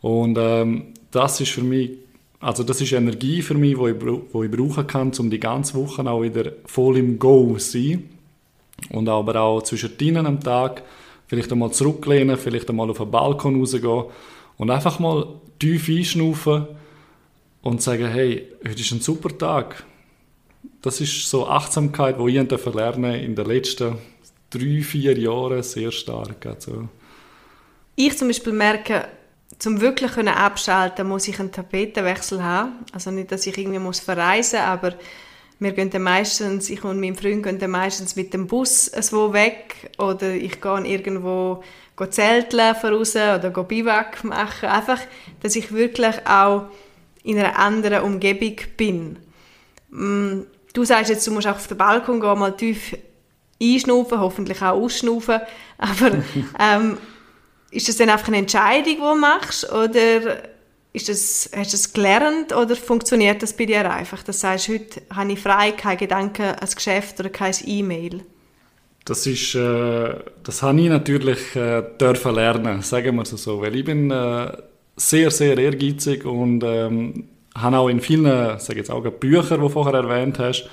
Und 0.00 0.38
ähm, 0.38 0.92
das 1.10 1.40
ist 1.40 1.50
für 1.50 1.64
mich, 1.64 1.90
also 2.38 2.62
das 2.62 2.80
ist 2.80 2.92
Energie 2.92 3.42
für 3.42 3.54
mich, 3.54 3.76
die 3.76 3.90
ich, 3.90 3.96
wo 4.32 4.44
ich 4.44 4.50
brauchen 4.50 4.86
kann, 4.86 5.10
um 5.18 5.28
die 5.28 5.40
ganze 5.40 5.74
Woche 5.74 6.08
auch 6.08 6.22
wieder 6.22 6.52
voll 6.66 6.98
im 6.98 7.18
Go 7.18 7.56
zu 7.58 7.78
sein. 7.78 8.08
Und 8.90 9.08
aber 9.08 9.40
auch 9.40 9.62
zwischen 9.62 10.16
am 10.16 10.38
Tag 10.38 10.84
vielleicht 11.26 11.50
einmal 11.50 11.72
zurücklehnen, 11.72 12.36
vielleicht 12.36 12.70
einmal 12.70 12.90
auf 12.90 12.98
den 12.98 13.10
Balkon 13.10 13.58
rausgehen 13.58 14.04
und 14.56 14.70
einfach 14.70 15.00
mal 15.00 15.26
tief 15.58 15.88
einschnaufen 15.88 16.68
und 17.62 17.82
sagen, 17.82 18.06
hey, 18.06 18.46
heute 18.64 18.80
ist 18.80 18.92
ein 18.92 19.00
super 19.00 19.36
Tag 19.36 19.84
das 20.82 21.00
ist 21.00 21.28
so 21.28 21.46
Achtsamkeit, 21.46 22.18
die 22.18 22.38
ich 22.38 22.74
lernen 22.74 23.14
in 23.14 23.34
den 23.34 23.46
letzten 23.46 23.98
drei, 24.50 24.82
vier 24.82 25.18
Jahren 25.18 25.62
sehr 25.62 25.90
stark. 25.90 26.46
Also. 26.46 26.88
Ich 27.96 28.16
zum 28.18 28.28
Beispiel 28.28 28.52
merke, 28.52 29.08
zum 29.58 29.80
wirklich 29.80 30.16
abschalten 30.16 31.08
muss 31.08 31.28
ich 31.28 31.38
einen 31.40 31.52
Tapetenwechsel 31.52 32.42
haben. 32.42 32.72
Also 32.92 33.10
nicht, 33.10 33.32
dass 33.32 33.46
ich 33.46 33.56
irgendwie 33.56 33.78
muss 33.78 34.00
verreisen 34.00 34.58
muss, 34.58 34.68
aber 34.68 34.94
wir 35.58 35.72
gehen 35.72 36.02
meistens, 36.02 36.68
ich 36.68 36.82
und 36.84 37.00
mein 37.00 37.14
Freund 37.14 37.42
gehen 37.42 37.70
meistens 37.70 38.16
mit 38.16 38.34
dem 38.34 38.46
Bus 38.46 38.86
so 38.86 39.32
weg 39.32 39.90
oder 39.98 40.34
ich 40.34 40.60
gehe 40.60 40.86
irgendwo 40.86 41.62
go 41.96 42.06
zelteln 42.06 42.74
oder 43.38 43.50
go 43.50 43.62
Biwak 43.62 44.24
machen. 44.24 44.68
Einfach, 44.68 45.00
dass 45.40 45.56
ich 45.56 45.72
wirklich 45.72 46.26
auch 46.26 46.66
in 47.22 47.38
einer 47.38 47.58
anderen 47.58 48.02
Umgebung 48.02 48.56
bin. 48.76 49.16
Mm, 49.90 50.42
du 50.72 50.84
sagst 50.84 51.10
jetzt, 51.10 51.26
du 51.26 51.30
musst 51.30 51.46
auch 51.46 51.56
auf 51.56 51.66
den 51.66 51.78
Balkon 51.78 52.20
gehen, 52.20 52.38
mal 52.38 52.56
tief 52.56 52.96
einschnaufen, 53.62 54.20
hoffentlich 54.20 54.60
auch 54.62 54.74
ausschnaufen. 54.74 55.40
Aber 55.78 56.10
ähm, 56.58 56.98
ist 57.70 57.88
das 57.88 57.96
dann 57.96 58.10
einfach 58.10 58.28
eine 58.28 58.38
Entscheidung, 58.38 58.94
die 58.94 59.00
du 59.00 59.14
machst? 59.16 59.70
Oder 59.72 60.42
ist 60.92 61.08
das, 61.08 61.50
hast 61.54 61.72
du 61.72 61.76
das 61.76 61.92
gelernt 61.92 62.54
oder 62.54 62.76
funktioniert 62.76 63.42
das 63.42 63.56
bei 63.56 63.66
dir 63.66 63.90
einfach? 63.90 64.22
Das 64.22 64.40
sagst, 64.40 64.68
heute 64.68 65.02
habe 65.14 65.32
ich 65.32 65.40
frei, 65.40 65.72
keine 65.72 65.96
Gedanken 65.96 66.42
an 66.42 66.56
das 66.60 66.76
Geschäft 66.76 67.18
oder 67.20 67.30
kein 67.30 67.54
E-Mail. 67.64 68.22
Das 69.04 69.26
ist, 69.26 69.54
äh, 69.54 70.14
das 70.42 70.62
habe 70.62 70.80
ich 70.80 70.88
natürlich 70.88 71.54
äh, 71.56 71.82
dürfen 72.00 72.34
lernen, 72.34 72.80
sagen 72.80 73.16
wir 73.16 73.22
es 73.22 73.30
so, 73.30 73.60
weil 73.60 73.76
ich 73.76 73.84
bin 73.84 74.10
äh, 74.10 74.52
sehr, 74.96 75.30
sehr 75.30 75.58
ehrgeizig 75.58 76.24
und 76.24 76.62
ähm, 76.64 77.28
habe 77.54 77.78
auch 77.78 77.88
in 77.88 78.00
vielen, 78.00 78.58
sage 78.58 78.78
jetzt 78.78 78.90
auch 78.90 79.02
Büchern, 79.02 79.60
die 79.60 79.66
du 79.66 79.68
vorher 79.68 79.94
erwähnt 79.94 80.38
hast, 80.38 80.68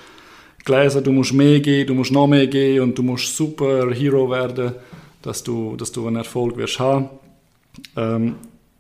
gelesen, 0.66 1.04
du 1.04 1.12
musst 1.12 1.34
mehr 1.34 1.60
gehen, 1.60 1.88
du 1.88 1.94
musst 1.94 2.12
noch 2.12 2.28
mehr 2.28 2.48
gehen 2.48 2.82
und 2.82 2.98
du 2.98 3.04
musst 3.04 3.36
super 3.36 3.92
Hero 3.92 4.30
werden, 4.30 4.76
dass 5.22 5.44
du, 5.44 5.76
dass 5.76 5.92
du 5.92 6.08
einen 6.08 6.18
Erfolg 6.18 6.58
wirst 6.58 6.80
haben. 6.80 7.10
Ähm, 7.96 8.36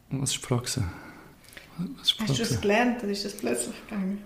was 0.10 0.31
ist 0.31 0.41
die 0.41 0.48
Frage? 0.48 0.63
Was 0.63 0.77
ist 2.12 2.20
Hast 2.20 2.39
du 2.39 2.43
es 2.43 2.62
gelernt 2.62 3.01
oder 3.03 3.12
ist 3.12 3.25
das 3.25 3.34
plötzlich 3.34 3.75
gegangen? 3.88 4.22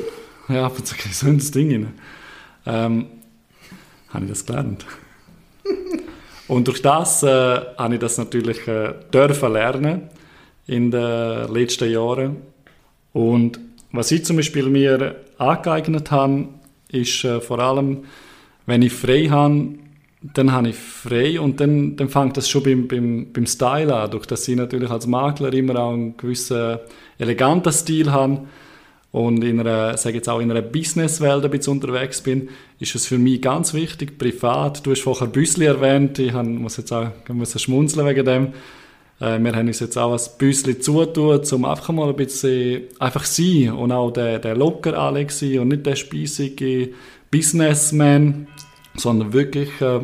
ja, 0.48 0.66
aber 0.66 0.76
so 0.84 1.26
ein 1.26 1.38
Ding 1.38 1.72
rein. 1.72 1.94
Ähm, 2.66 3.06
habe 4.10 4.24
ich 4.24 4.30
das 4.30 4.44
gelernt. 4.44 4.84
und 6.48 6.68
durch 6.68 6.82
das 6.82 7.22
äh, 7.22 7.26
habe 7.76 7.94
ich 7.94 8.00
das 8.00 8.18
natürlich 8.18 8.66
äh, 8.68 8.94
dürfen 9.12 9.52
lernen 9.52 10.10
in 10.66 10.90
den 10.90 11.52
letzten 11.52 11.90
Jahren. 11.90 12.49
Und 13.12 13.60
was 13.92 14.10
ich 14.12 14.24
zum 14.24 14.36
Beispiel 14.36 14.68
mir 14.68 15.16
angeeignet 15.38 16.10
habe, 16.10 16.48
ist 16.88 17.24
äh, 17.24 17.40
vor 17.40 17.58
allem, 17.58 18.04
wenn 18.66 18.82
ich 18.82 18.92
frei 18.92 19.28
habe, 19.28 19.74
dann 20.22 20.52
habe 20.52 20.68
ich 20.68 20.76
frei 20.76 21.40
und 21.40 21.60
dann, 21.60 21.96
dann 21.96 22.08
fängt 22.08 22.36
das 22.36 22.48
schon 22.48 22.62
beim, 22.62 22.86
beim, 22.88 23.32
beim 23.32 23.46
Style 23.46 23.94
an, 23.94 24.10
durch 24.10 24.26
das 24.26 24.46
ich 24.46 24.56
natürlich 24.56 24.90
als 24.90 25.06
Makler 25.06 25.52
immer 25.54 25.76
auch 25.76 25.92
einen 25.92 26.16
gewissen 26.16 26.78
eleganten 27.18 27.72
Stil 27.72 28.10
habe 28.12 28.42
und 29.12 29.42
in 29.42 29.60
einer, 29.60 29.96
sage 29.96 30.16
jetzt 30.16 30.28
auch 30.28 30.40
in 30.40 30.50
einer 30.50 30.62
Businesswelt 30.62 31.44
ein 31.44 31.50
bisschen 31.50 31.72
unterwegs 31.72 32.20
bin, 32.20 32.50
ist 32.78 32.94
es 32.94 33.06
für 33.06 33.18
mich 33.18 33.40
ganz 33.40 33.72
wichtig, 33.72 34.18
privat, 34.18 34.84
du 34.86 34.90
hast 34.90 35.02
vorher 35.02 35.26
Büsli 35.26 35.64
erwähnt, 35.64 36.18
ich 36.18 36.34
muss 36.34 36.76
jetzt 36.76 36.92
auch 36.92 37.08
muss 37.28 37.60
schmunzeln 37.60 38.06
wegen 38.06 38.24
dem, 38.24 38.52
äh, 39.20 39.38
wir 39.38 39.54
haben 39.54 39.68
uns 39.68 39.80
jetzt 39.80 39.96
auch 39.96 40.12
ein 40.12 40.38
Büsli 40.38 40.78
zutun, 40.78 41.40
um 41.52 41.64
einfach 41.64 41.90
mal 41.90 42.08
ein 42.08 42.16
bisschen 42.16 42.82
einfach 42.98 43.24
sein 43.24 43.72
und 43.72 43.92
auch 43.92 44.10
der, 44.10 44.38
der 44.38 44.56
locker 44.56 44.98
Alex 44.98 45.40
sein 45.40 45.60
und 45.60 45.68
nicht 45.68 45.86
der 45.86 45.96
spießige 45.96 46.90
Businessman, 47.30 48.48
sondern 48.96 49.32
wirklich 49.32 49.80
äh, 49.80 50.00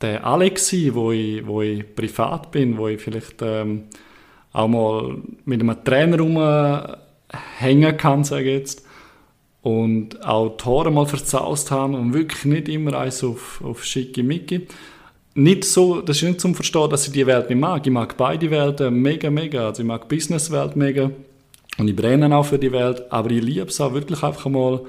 der 0.00 0.26
Alex 0.26 0.68
sein, 0.68 0.94
wo 0.94 1.12
ich, 1.12 1.46
wo 1.46 1.62
ich 1.62 1.94
privat 1.94 2.50
bin, 2.50 2.78
wo 2.78 2.88
ich 2.88 3.00
vielleicht 3.00 3.42
ähm, 3.42 3.84
auch 4.52 4.68
mal 4.68 5.18
mit 5.44 5.60
einem 5.60 5.84
Trainer 5.84 6.18
rumhängen 6.18 7.96
kann, 7.96 8.24
sage 8.24 8.50
ich 8.50 8.58
jetzt. 8.58 8.86
Und 9.60 10.24
auch 10.24 10.56
Tore 10.56 10.90
mal 10.90 11.06
verzaust 11.06 11.70
haben 11.70 11.94
und 11.94 12.14
wirklich 12.14 12.44
nicht 12.44 12.68
immer 12.68 12.94
eins 12.98 13.22
auf, 13.22 13.60
auf 13.62 13.84
Schickimicki. 13.84 14.68
Nicht 15.34 15.64
so, 15.64 16.00
das 16.00 16.16
ist 16.16 16.22
nicht 16.24 16.40
zum 16.40 16.54
Verstehen, 16.54 16.90
dass 16.90 17.06
ich 17.06 17.12
die 17.12 17.26
Welt 17.26 17.48
nicht 17.48 17.58
mag. 17.58 17.86
Ich 17.86 17.92
mag 17.92 18.16
beide 18.16 18.50
Welten 18.50 18.94
mega, 18.94 19.30
mega. 19.30 19.66
Also 19.66 19.82
ich 19.82 19.88
mag 19.88 20.08
die 20.08 20.16
Businesswelt 20.16 20.74
mega 20.74 21.10
und 21.78 21.88
ich 21.88 21.94
brenne 21.94 22.34
auch 22.36 22.44
für 22.44 22.58
die 22.58 22.72
Welt, 22.72 23.04
aber 23.10 23.30
ich 23.30 23.42
liebe 23.42 23.68
es 23.68 23.80
auch 23.80 23.94
wirklich 23.94 24.22
einfach 24.22 24.46
mal 24.46 24.80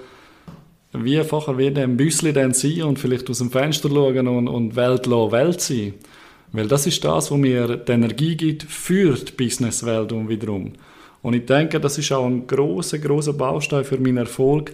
wie 0.91 1.23
vorher 1.23 1.57
wie 1.57 1.67
ein 1.67 1.97
Büsli 1.97 2.33
dann 2.33 2.53
sein 2.53 2.81
und 2.83 2.97
vielleicht 2.97 3.29
aus 3.29 3.37
dem 3.37 3.51
Fenster 3.51 3.89
schauen 3.89 4.27
und, 4.27 4.47
und 4.47 4.75
Welt 4.75 5.05
lassen, 5.05 5.31
Welt 5.31 5.61
sein. 5.61 5.93
Weil 6.51 6.67
das 6.67 6.87
ist 6.87 7.03
das, 7.03 7.29
was 7.29 7.37
mir 7.37 7.77
die 7.77 7.91
Energie 7.91 8.35
gibt 8.35 8.63
für 8.63 9.13
die 9.13 9.31
Businesswelt 9.31 10.11
und 10.11 10.29
wiederum. 10.29 10.73
Und 11.21 11.33
ich 11.33 11.45
denke, 11.45 11.79
das 11.79 11.97
ist 11.97 12.11
auch 12.11 12.25
ein 12.25 12.47
großer, 12.47 12.97
großer 12.97 13.33
Baustein 13.33 13.83
für 13.83 13.99
meinen 13.99 14.17
Erfolg. 14.17 14.73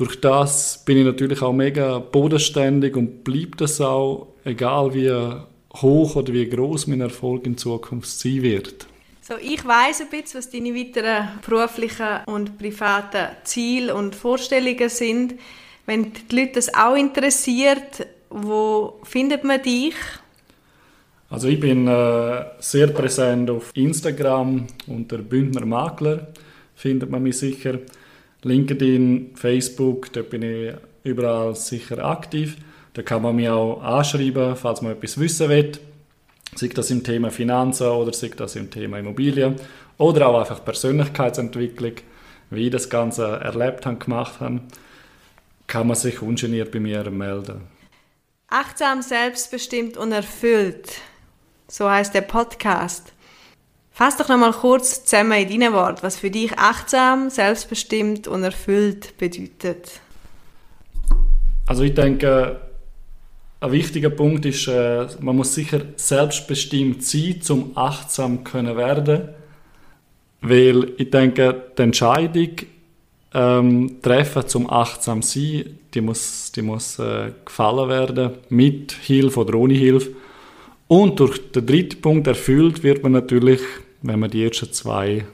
Durch 0.00 0.18
das 0.18 0.82
bin 0.82 0.96
ich 0.96 1.04
natürlich 1.04 1.42
auch 1.42 1.52
mega 1.52 1.98
bodenständig 1.98 2.96
und 2.96 3.22
bleibt 3.22 3.60
das 3.60 3.82
auch, 3.82 4.28
egal 4.46 4.94
wie 4.94 5.12
hoch 5.74 6.16
oder 6.16 6.32
wie 6.32 6.48
groß 6.48 6.86
mein 6.86 7.02
Erfolg 7.02 7.44
in 7.44 7.58
Zukunft 7.58 8.08
sein 8.08 8.40
wird. 8.40 8.86
So, 9.20 9.34
ich 9.38 9.62
weiß 9.62 10.00
ein 10.00 10.08
bisschen, 10.08 10.38
was 10.38 10.48
deine 10.48 10.74
weiteren 10.74 11.28
beruflichen 11.46 12.20
und 12.24 12.56
privaten 12.56 13.26
Ziele 13.44 13.94
und 13.94 14.14
Vorstellungen 14.14 14.88
sind. 14.88 15.34
Wenn 15.84 16.14
die 16.14 16.34
Leute 16.34 16.52
das 16.54 16.72
auch 16.72 16.96
interessiert, 16.96 18.06
wo 18.30 19.00
findet 19.02 19.44
man 19.44 19.60
dich? 19.60 19.96
Also 21.28 21.48
ich 21.48 21.60
bin 21.60 21.86
äh, 21.86 22.44
sehr 22.58 22.86
präsent 22.86 23.50
auf 23.50 23.70
Instagram 23.74 24.66
unter 24.86 25.18
Bündner 25.18 25.66
Makler, 25.66 26.28
findet 26.74 27.10
man 27.10 27.22
mich 27.22 27.36
sicher. 27.36 27.80
LinkedIn, 28.42 29.32
Facebook, 29.34 30.12
da 30.12 30.22
bin 30.22 30.42
ich 30.42 30.74
überall 31.04 31.54
sicher 31.54 32.04
aktiv. 32.04 32.56
Da 32.94 33.02
kann 33.02 33.22
man 33.22 33.36
mich 33.36 33.48
auch 33.48 33.82
anschreiben, 33.82 34.56
falls 34.56 34.82
man 34.82 34.92
etwas 34.92 35.18
wissen 35.18 35.48
will 35.48 35.72
sei 36.54 36.68
das 36.68 36.90
im 36.90 37.02
Thema 37.02 37.30
Finanzen 37.30 37.88
oder 37.88 38.12
sei 38.12 38.30
das 38.36 38.56
im 38.56 38.70
Thema 38.70 38.98
Immobilien 38.98 39.56
oder 39.98 40.28
auch 40.28 40.40
einfach 40.40 40.64
Persönlichkeitsentwicklung, 40.64 41.92
wie 42.50 42.66
ich 42.66 42.70
das 42.70 42.90
Ganze 42.90 43.26
erlebt 43.26 43.86
habe, 43.86 43.96
gemacht 43.96 44.40
habe, 44.40 44.60
kann 45.66 45.86
man 45.86 45.96
sich 45.96 46.20
ungeniert 46.20 46.72
bei 46.72 46.80
mir 46.80 47.08
melden. 47.10 47.62
Achtsam, 48.48 49.02
selbstbestimmt 49.02 49.96
und 49.96 50.10
erfüllt, 50.10 51.00
so 51.68 51.88
heißt 51.88 52.14
der 52.14 52.22
Podcast. 52.22 53.12
Fass 54.00 54.16
doch 54.16 54.30
noch 54.30 54.38
mal 54.38 54.52
kurz 54.52 55.04
zusammen 55.04 55.32
in 55.32 55.60
deinen 55.60 55.74
Worten, 55.74 55.98
was 56.00 56.16
für 56.16 56.30
dich 56.30 56.58
achtsam, 56.58 57.28
selbstbestimmt 57.28 58.28
und 58.28 58.42
erfüllt 58.42 59.18
bedeutet. 59.18 60.00
Also 61.66 61.82
ich 61.82 61.92
denke, 61.92 62.62
ein 63.60 63.72
wichtiger 63.72 64.08
Punkt 64.08 64.46
ist, 64.46 64.68
äh, 64.68 65.06
man 65.20 65.36
muss 65.36 65.54
sicher 65.54 65.82
selbstbestimmt 65.96 67.04
sein, 67.04 67.42
zum 67.42 67.76
achtsam 67.76 68.42
können 68.42 68.74
werden, 68.74 69.28
weil 70.40 70.94
ich 70.96 71.10
denke, 71.10 71.62
die 71.76 71.82
Entscheidung 71.82 72.52
ähm, 73.34 73.98
treffen 74.00 74.48
zum 74.48 74.70
achtsam 74.70 75.20
sein, 75.20 75.78
die 75.92 76.00
muss, 76.00 76.52
die 76.52 76.62
muss 76.62 76.98
äh, 76.98 77.32
gefallen 77.44 77.90
werden, 77.90 78.38
mit 78.48 78.92
Hilfe 78.92 79.40
oder 79.40 79.58
ohne 79.58 79.74
Hilfe. 79.74 80.12
Und 80.88 81.20
durch 81.20 81.52
den 81.52 81.66
dritten 81.66 82.00
Punkt 82.00 82.26
erfüllt 82.28 82.82
wird 82.82 83.02
man 83.02 83.12
natürlich, 83.12 83.60
wenn 84.02 84.20
man 84.20 84.30
die 84.30 84.44
ersten 84.44 84.72
zwei 84.72 85.26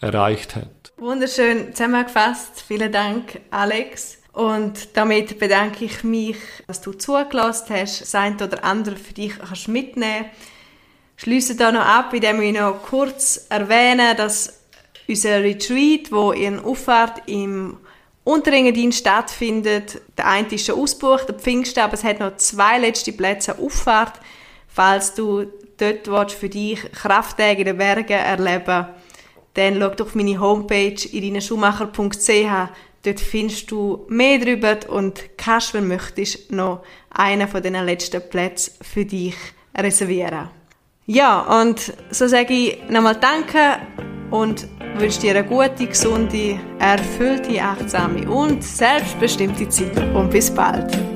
erreicht 0.00 0.56
hat. 0.56 0.92
Wunderschön 0.96 1.74
zusammengefasst. 1.74 2.64
Vielen 2.66 2.92
Dank, 2.92 3.40
Alex. 3.50 4.18
Und 4.32 4.96
damit 4.96 5.38
bedanke 5.38 5.86
ich 5.86 6.04
mich, 6.04 6.36
dass 6.66 6.80
du 6.82 6.92
zugelassen 6.92 7.74
hast, 7.74 8.02
das 8.02 8.14
eine 8.14 8.36
oder 8.36 8.64
andere 8.64 8.96
für 8.96 9.14
dich 9.14 9.38
kannst 9.38 9.68
mitnehmen 9.68 10.26
Schließe 11.16 11.56
da 11.56 11.72
noch 11.72 11.80
ab, 11.80 12.12
indem 12.12 12.42
ich 12.42 12.52
noch 12.52 12.82
kurz 12.82 13.46
erwähne, 13.48 14.14
dass 14.14 14.60
unser 15.08 15.42
Retreat, 15.42 16.12
wo 16.12 16.32
in 16.32 16.60
Auffahrt 16.60 17.22
im 17.26 17.78
Unterengadin 18.22 18.92
stattfindet, 18.92 20.00
der 20.18 20.26
eine 20.26 20.48
ist 20.48 20.66
schon 20.66 20.78
ausgebucht, 20.78 21.28
der 21.28 21.36
Pfingsten, 21.36 21.80
aber 21.80 21.94
es 21.94 22.04
hat 22.04 22.20
noch 22.20 22.36
zwei 22.36 22.78
letzte 22.78 23.12
Plätze 23.12 23.58
Auffahrt. 23.58 24.20
Falls 24.68 25.14
du 25.14 25.46
dort 25.78 26.08
willst, 26.08 26.36
für 26.36 26.48
dich 26.48 26.80
Krafttage 26.92 27.60
in 27.60 27.66
den 27.66 27.78
Bergen 27.78 28.12
erleben 28.12 28.86
dann 29.56 29.80
schau 29.80 30.04
auf 30.04 30.14
meine 30.14 30.38
Homepage 30.38 30.96
irinaschumacher.ch 31.12 32.70
Dort 33.02 33.20
findest 33.20 33.70
du 33.70 34.04
mehr 34.08 34.38
darüber 34.38 34.76
und 34.88 35.38
kannst, 35.38 35.74
wenn 35.74 35.86
möchtest, 35.86 36.50
noch 36.50 36.82
einen 37.10 37.46
von 37.46 37.62
diesen 37.62 37.86
letzten 37.86 38.20
Plätzen 38.20 38.72
für 38.82 39.04
dich 39.04 39.36
reservieren. 39.76 40.48
Ja, 41.06 41.60
und 41.60 41.92
so 42.10 42.26
sage 42.26 42.52
ich 42.52 42.78
nochmal 42.88 43.14
Danke 43.14 43.78
und 44.32 44.66
wünsche 44.96 45.20
dir 45.20 45.36
eine 45.36 45.44
gute, 45.44 45.86
gesunde, 45.86 46.58
erfüllte, 46.80 47.62
achtsame 47.62 48.28
und 48.28 48.64
selbstbestimmte 48.64 49.68
Zeit. 49.68 49.96
Und 50.12 50.30
bis 50.30 50.52
bald. 50.52 51.15